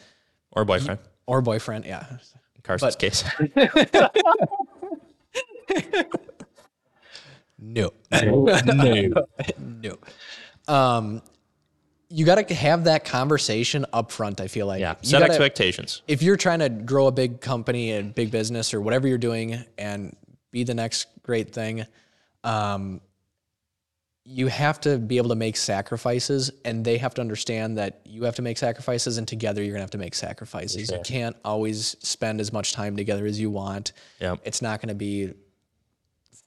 [0.52, 1.84] Or boyfriend, or boyfriend.
[1.86, 2.06] Yeah.
[2.10, 2.18] in
[2.62, 3.24] Carson's but- case.
[7.64, 7.92] No.
[8.10, 8.44] no.
[9.58, 9.96] no.
[10.66, 11.22] Um,
[12.08, 14.40] you got to have that conversation up front.
[14.40, 14.96] I feel like yeah.
[15.02, 16.02] Set gotta- expectations.
[16.08, 19.64] if you're trying to grow a big company and big business or whatever you're doing
[19.78, 20.16] and
[20.52, 21.84] be the next great thing,
[22.44, 23.00] um,
[24.24, 28.22] you have to be able to make sacrifices and they have to understand that you
[28.22, 30.90] have to make sacrifices and together you're gonna have to make sacrifices.
[30.90, 33.92] You can't always spend as much time together as you want.
[34.20, 34.40] Yep.
[34.44, 35.32] It's not gonna be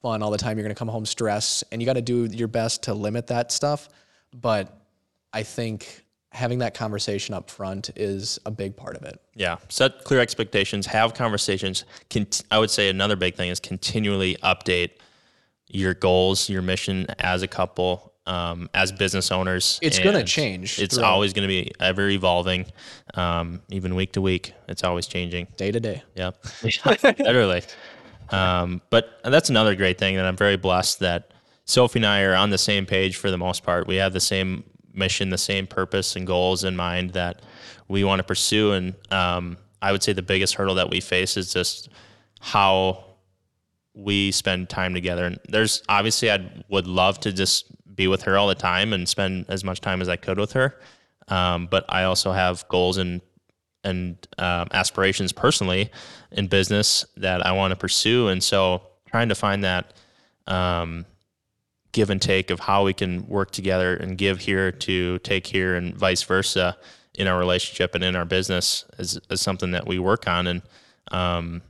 [0.02, 0.58] fun all the time.
[0.58, 3.90] You're gonna come home stressed and you gotta do your best to limit that stuff.
[4.34, 4.82] But
[5.34, 6.05] I think
[6.36, 9.20] having that conversation up front is a big part of it.
[9.36, 11.86] Yeah, set clear expectations, have conversations.
[12.10, 14.92] Cont- I would say another big thing is continually update
[15.68, 19.80] your goals, your mission as a couple, um, as business owners.
[19.82, 21.12] It's gonna change It's throughout.
[21.14, 22.66] always going to be ever evolving,
[23.16, 24.54] um, even week to week.
[24.68, 25.48] It's always changing.
[25.58, 26.04] day to day.
[26.16, 26.32] Yeah,
[26.64, 27.64] literally.
[28.30, 31.32] Um, but that's another great thing that I'm very blessed that
[31.66, 33.88] Sophie and I are on the same page for the most part.
[33.88, 34.64] We have the same
[34.96, 37.42] mission, the same purpose and goals in mind that
[37.88, 38.72] we want to pursue.
[38.74, 41.90] And um, I would say the biggest hurdle that we face is just
[42.40, 43.04] how
[43.94, 45.26] we spend time together.
[45.26, 47.66] And there's obviously I would love to just
[47.96, 50.54] be with her all the time and spend as much time as I could with
[50.54, 50.80] her.
[51.28, 53.22] Um, but I also have goals and
[53.84, 55.92] and um, aspirations personally
[56.32, 59.94] in business that I want to pursue, and so trying to find that
[60.48, 61.06] um,
[61.96, 65.76] give and take of how we can work together and give here to take here
[65.76, 66.78] and vice versa
[67.14, 70.46] in our relationship and in our business is, is something that we work on.
[70.46, 70.62] And,
[71.12, 71.62] um,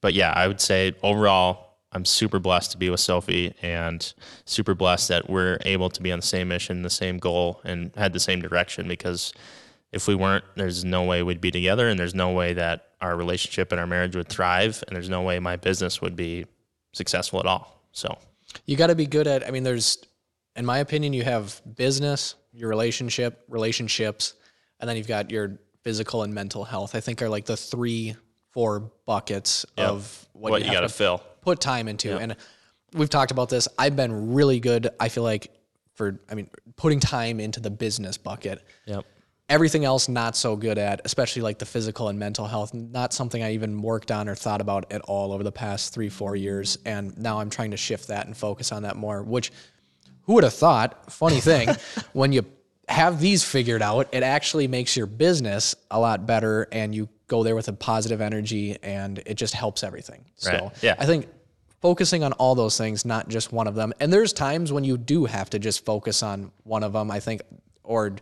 [0.00, 4.12] but yeah, I would say overall, I'm super blessed to be with Sophie and
[4.46, 7.92] super blessed that we're able to be on the same mission, the same goal, and
[7.96, 9.32] had the same direction because
[9.92, 13.14] if we weren't, there's no way we'd be together and there's no way that our
[13.14, 16.46] relationship and our marriage would thrive and there's no way my business would be
[16.92, 17.80] successful at all.
[17.92, 18.18] So
[18.66, 19.46] You got to be good at.
[19.46, 19.98] I mean, there's,
[20.56, 24.34] in my opinion, you have business, your relationship, relationships,
[24.80, 26.94] and then you've got your physical and mental health.
[26.94, 28.14] I think are like the three,
[28.50, 31.22] four buckets of what, what, you, you got to to fill.
[31.40, 32.16] put time into.
[32.18, 32.36] And
[32.92, 33.68] we've talked about this.
[33.78, 34.90] I've been really good.
[35.00, 35.50] I feel like
[35.94, 38.62] for, I mean, putting time into the business bucket.
[38.86, 39.04] Yep.
[39.52, 42.72] Everything else, not so good at, especially like the physical and mental health.
[42.72, 46.08] Not something I even worked on or thought about at all over the past three,
[46.08, 46.78] four years.
[46.86, 49.52] And now I'm trying to shift that and focus on that more, which
[50.22, 51.12] who would have thought?
[51.12, 51.68] Funny thing,
[52.14, 52.46] when you
[52.88, 57.42] have these figured out, it actually makes your business a lot better and you go
[57.42, 60.24] there with a positive energy and it just helps everything.
[60.36, 60.94] So Yeah.
[60.98, 61.28] I think
[61.82, 63.92] focusing on all those things, not just one of them.
[64.00, 67.20] And there's times when you do have to just focus on one of them, I
[67.20, 67.42] think,
[67.82, 68.16] or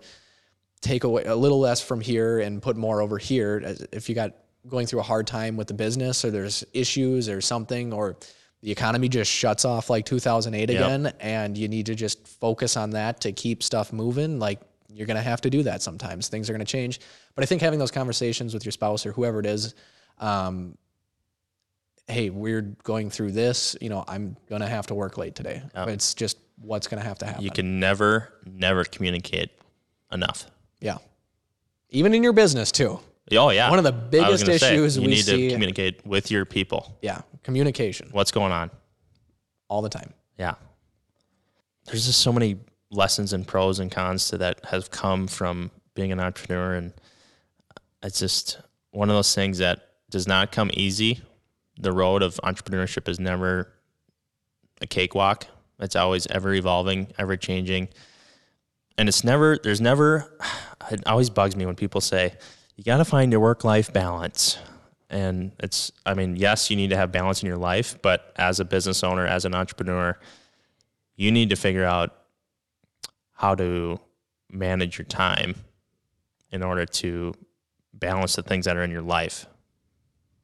[0.81, 3.76] take away a little less from here and put more over here.
[3.93, 4.35] If you got
[4.68, 8.16] going through a hard time with the business or there's issues or something, or
[8.62, 12.91] the economy just shuts off like 2008 again, and you need to just focus on
[12.91, 14.61] that to keep stuff moving, like
[14.93, 16.28] you're going to have to do that sometimes.
[16.28, 17.01] Things are going to change.
[17.35, 19.74] But I think having those conversations with your spouse or whoever it is,
[20.18, 20.76] um,
[22.07, 25.62] hey, we're going through this, you know, I'm going to have to work late today.
[25.74, 27.45] It's just what's going to have to happen.
[27.45, 29.51] You can never, never communicate
[30.12, 30.51] enough.
[30.81, 30.99] Yeah.
[31.91, 33.01] Even in your business too.
[33.33, 33.68] Oh yeah.
[33.70, 36.45] One of the biggest gonna say, issues you we need see- to communicate with your
[36.45, 36.97] people.
[37.03, 37.20] Yeah.
[37.43, 38.70] Communication What's going on?
[39.68, 40.12] all the time.
[40.39, 40.55] Yeah.
[41.87, 42.59] There's just so many
[42.91, 46.93] lessons and pros and cons to that have come from being an entrepreneur and
[48.03, 48.59] it's just
[48.91, 51.20] one of those things that does not come easy.
[51.78, 53.72] The road of entrepreneurship is never
[54.81, 55.47] a cakewalk.
[55.78, 57.89] It's always ever evolving, ever changing.
[59.01, 60.31] And it's never there's never
[60.91, 62.35] it always bugs me when people say
[62.77, 64.59] you got to find your work life balance.
[65.09, 68.61] And it's I mean, yes, you need to have balance in your life, but as
[68.61, 70.19] a business owner, as an entrepreneur,
[71.17, 72.15] you need to figure out
[73.33, 73.99] how to
[74.51, 75.55] manage your time
[76.53, 77.33] in order to
[77.95, 79.47] balance the things that are in your life.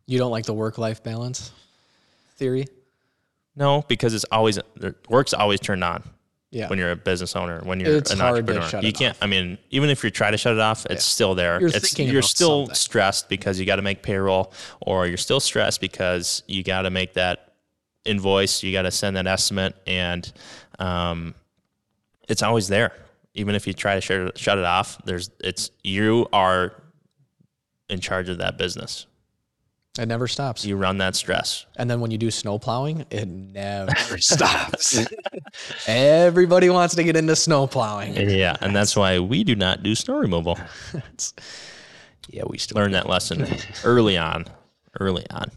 [0.06, 1.52] You don't like the work life balance
[2.36, 2.68] theory?
[3.54, 4.58] No, because it's always
[5.10, 6.02] work's always turned on
[6.56, 6.68] Yeah.
[6.68, 8.80] when you're a business owner, when you're It's an entrepreneur.
[8.80, 9.14] you can't.
[9.20, 11.60] I mean, even if you try to shut it off, it's still there.
[11.60, 12.74] You're it's you're still something.
[12.74, 16.90] stressed because you got to make payroll, or you're still stressed because you got to
[16.90, 17.52] make that
[18.06, 18.62] invoice.
[18.62, 20.32] You got to send that estimate, and
[20.78, 21.34] um,
[22.26, 22.92] it's always there.
[23.34, 26.72] Even if you try to shut it, shut it off, there's it's you are
[27.90, 29.06] in charge of that business.
[29.98, 30.64] It never stops.
[30.64, 31.66] You run that stress.
[31.76, 34.98] And then when you do snow plowing, it never stops.
[35.86, 38.14] Everybody wants to get into snow plowing.
[38.14, 40.58] Yeah, and that's why we do not do snow removal.
[42.28, 43.46] Yeah, we still learn that lesson
[43.84, 44.46] early on,
[44.98, 45.50] early on.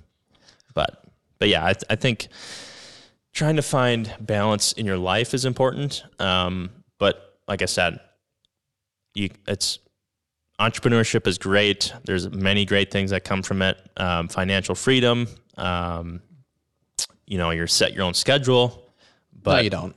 [0.73, 1.03] But
[1.39, 2.27] but yeah, I, I think
[3.33, 6.03] trying to find balance in your life is important.
[6.19, 6.69] Um,
[6.99, 7.99] but like I said,
[9.15, 9.79] you it's
[10.59, 11.93] entrepreneurship is great.
[12.03, 13.77] There's many great things that come from it.
[13.97, 15.27] Um, financial freedom.
[15.57, 16.21] Um,
[17.25, 18.91] you know, you're set your own schedule.
[19.41, 19.95] But no, you don't.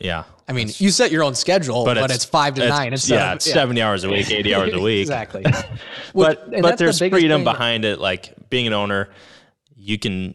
[0.00, 2.92] yeah, I mean, you set your own schedule, but, it's, five to nine.
[2.92, 5.02] Instead yeah, of, it's 70 hours a week, 80 hours a week.
[5.02, 5.42] exactly.
[6.14, 8.00] but and but that's the there's freedom behind it.
[8.00, 9.10] Like being an owner,
[9.76, 10.34] you can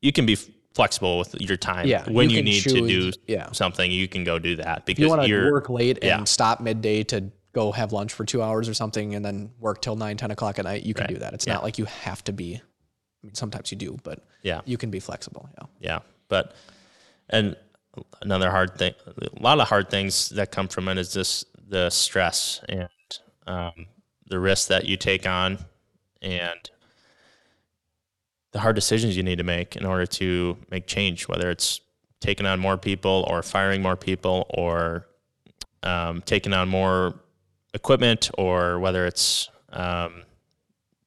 [0.00, 0.36] you can be
[0.74, 1.86] flexible with your time.
[1.86, 3.52] Yeah, when you you, need to do yeah.
[3.52, 6.24] something, you can go do that because you want to work late and yeah.
[6.24, 9.94] stop midday to go have lunch for two hours or something and then work till
[9.96, 11.14] 9 10 o'clock at night you can Right.
[11.14, 11.54] do that it's Yeah.
[11.54, 14.60] not like you have to be i mean sometimes you do but Yeah.
[14.64, 15.98] you can be flexible yeah yeah.
[16.28, 16.54] But
[17.28, 17.56] and
[18.22, 21.90] another hard thing, a lot of hard things that come from it is just the
[21.90, 22.88] stress and
[23.46, 23.86] um,
[24.28, 25.58] the risks that you take on
[26.22, 26.70] and
[28.52, 31.80] the hard decisions you need to make in order to make change, whether it's
[32.20, 35.06] taking on more people or firing more people or
[35.82, 37.20] um, taking on more
[37.74, 40.22] equipment or whether it's um,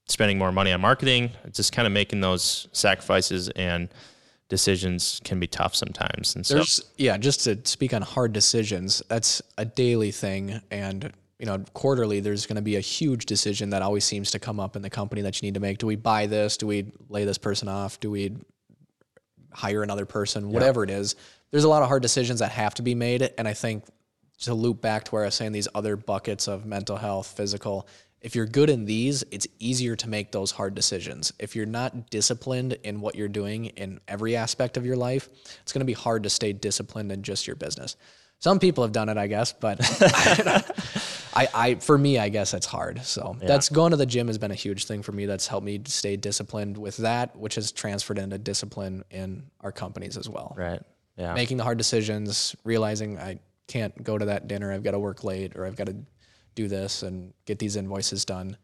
[0.07, 3.89] spending more money on marketing, just kind of making those sacrifices and
[4.49, 6.36] decisions can be tough sometimes.
[6.36, 11.11] And so, There's yeah, just to speak on hard decisions, that's a daily thing and
[11.39, 14.57] you know, quarterly there's going to be a huge decision that always seems to come
[14.59, 15.80] up in the company that you need to make.
[15.80, 16.55] Do we buy this?
[16.55, 17.99] Do we lay this person off?
[17.99, 18.38] Do we
[19.51, 20.49] hire another person?
[20.49, 21.16] Whatever it is.
[21.51, 23.84] There's a lot of hard decisions that have to be made and I think
[24.45, 27.87] to loop back to where I was saying these other buckets of mental health, physical,
[28.21, 31.31] if you're good in these, it's easier to make those hard decisions.
[31.37, 35.29] If you're not disciplined in what you're doing in every aspect of your life,
[35.61, 37.95] it's going to be hard to stay disciplined in just your business.
[38.39, 39.77] Some people have done it, I guess, but
[41.35, 43.03] I, I, for me, I guess it's hard.
[43.05, 45.25] So that's going to the gym has been a huge thing for me.
[45.25, 50.17] That's helped me stay disciplined with that, which has transferred into discipline in our companies
[50.17, 50.55] as well.
[50.57, 50.81] right.
[51.17, 51.33] Yeah.
[51.33, 55.24] Making the hard decisions, realizing I can't go to that dinner, I've got to work
[55.24, 55.95] late, or I've got to
[56.55, 58.57] do this and get these invoices done.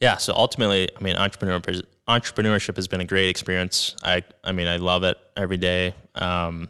[0.00, 0.16] Yeah.
[0.16, 1.60] So ultimately, I mean, entrepreneur
[2.08, 3.96] entrepreneurship has been a great experience.
[4.02, 5.94] I I mean, I love it every day.
[6.14, 6.68] Um,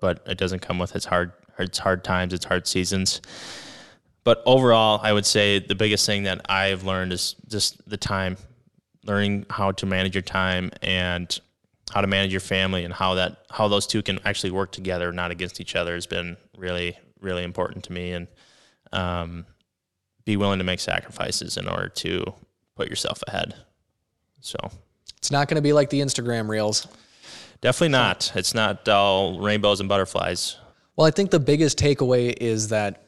[0.00, 3.20] but it doesn't come with its hard its hard times, its hard seasons.
[4.24, 8.36] But overall, I would say the biggest thing that I've learned is just the time,
[9.04, 11.38] learning how to manage your time and
[11.92, 15.12] how to manage your family and how that how those two can actually work together,
[15.12, 18.12] not against each other, has been really really important to me.
[18.12, 18.26] And
[18.92, 19.46] um,
[20.24, 22.24] be willing to make sacrifices in order to
[22.76, 23.54] put yourself ahead.
[24.40, 24.56] So
[25.18, 26.86] It's not going to be like the Instagram reels.
[27.60, 28.32] definitely not.
[28.34, 30.56] It's not all rainbows and butterflies.
[30.96, 33.02] Well, I think the biggest takeaway is that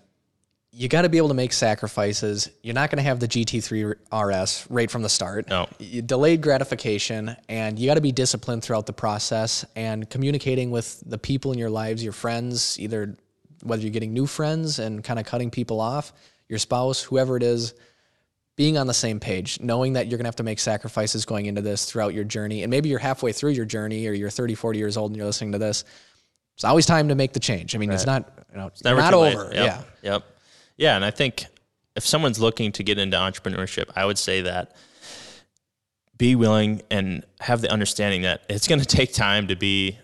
[0.76, 2.50] you got to be able to make sacrifices.
[2.62, 5.48] You're not going to have the GT3 RS right from the start.
[5.48, 5.66] No.
[5.78, 11.02] You delayed gratification, and you got to be disciplined throughout the process and communicating with
[11.06, 13.16] the people in your lives, your friends, either
[13.62, 16.12] whether you're getting new friends and kind of cutting people off,
[16.46, 17.72] your spouse, whoever it is,
[18.56, 21.46] being on the same page, knowing that you're going to have to make sacrifices going
[21.46, 22.62] into this throughout your journey.
[22.62, 25.26] And maybe you're halfway through your journey or you're 30, 40 years old and you're
[25.26, 25.84] listening to this.
[26.54, 27.74] It's always time to make the change.
[27.74, 29.50] I mean, it's not, you know, it's Never not over.
[29.52, 29.54] Yep.
[29.54, 29.82] Yeah.
[30.02, 30.24] Yep.
[30.76, 30.96] Yeah.
[30.96, 31.46] And I think
[31.94, 34.76] if someone's looking to get into entrepreneurship, I would say that
[36.18, 39.98] be willing and have the understanding that it's going to take time to be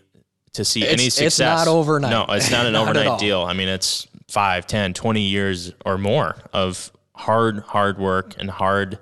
[0.55, 1.25] to see any success.
[1.25, 2.11] it's not overnight.
[2.11, 3.43] No, it's not an Not overnight deal.
[3.43, 8.99] I mean, it's five, 10, 20 years or more of hard, hard work and hard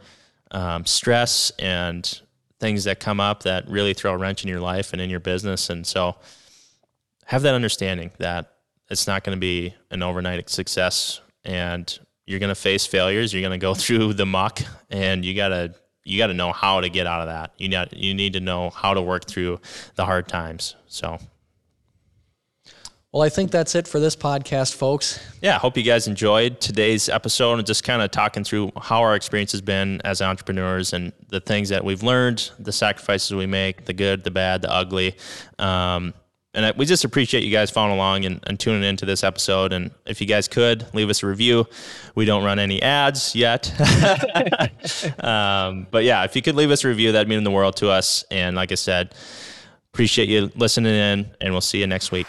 [0.53, 2.21] um, stress and
[2.61, 5.21] things that come up that really throw a wrench in your life and in your
[5.21, 5.71] business.
[5.71, 6.17] And so
[7.27, 8.53] have that understanding that
[8.91, 13.33] it's not going to be an overnight success and you're going to face failures.
[13.33, 14.61] You're going to go through the muck
[14.91, 15.75] and you got to,
[16.05, 17.53] you got to know how to get out of that.
[17.59, 19.61] You got, you need to know how to work through
[19.97, 20.77] the hard times.
[20.87, 21.19] So
[23.13, 25.19] Well, I think that's it for this podcast, folks.
[25.43, 29.01] yeah, I hope you guys enjoyed today's episode and just kind of talking through how
[29.01, 33.47] our experience has been as entrepreneurs and the things that we've learned, the sacrifices we
[33.47, 35.17] make, the good, the bad, the ugly.
[35.59, 36.15] Um,
[36.53, 39.73] and we just appreciate you guys following along and, and tuning into this episode.
[39.73, 41.67] And if you guys could leave us a review,
[42.17, 43.71] we don't run any ads yet.
[45.25, 47.91] um, but yeah, if you could leave us a review, that'd mean the world to
[47.91, 48.25] us.
[48.33, 49.15] And like I said,
[49.93, 52.27] appreciate you listening in, and we'll see you next week.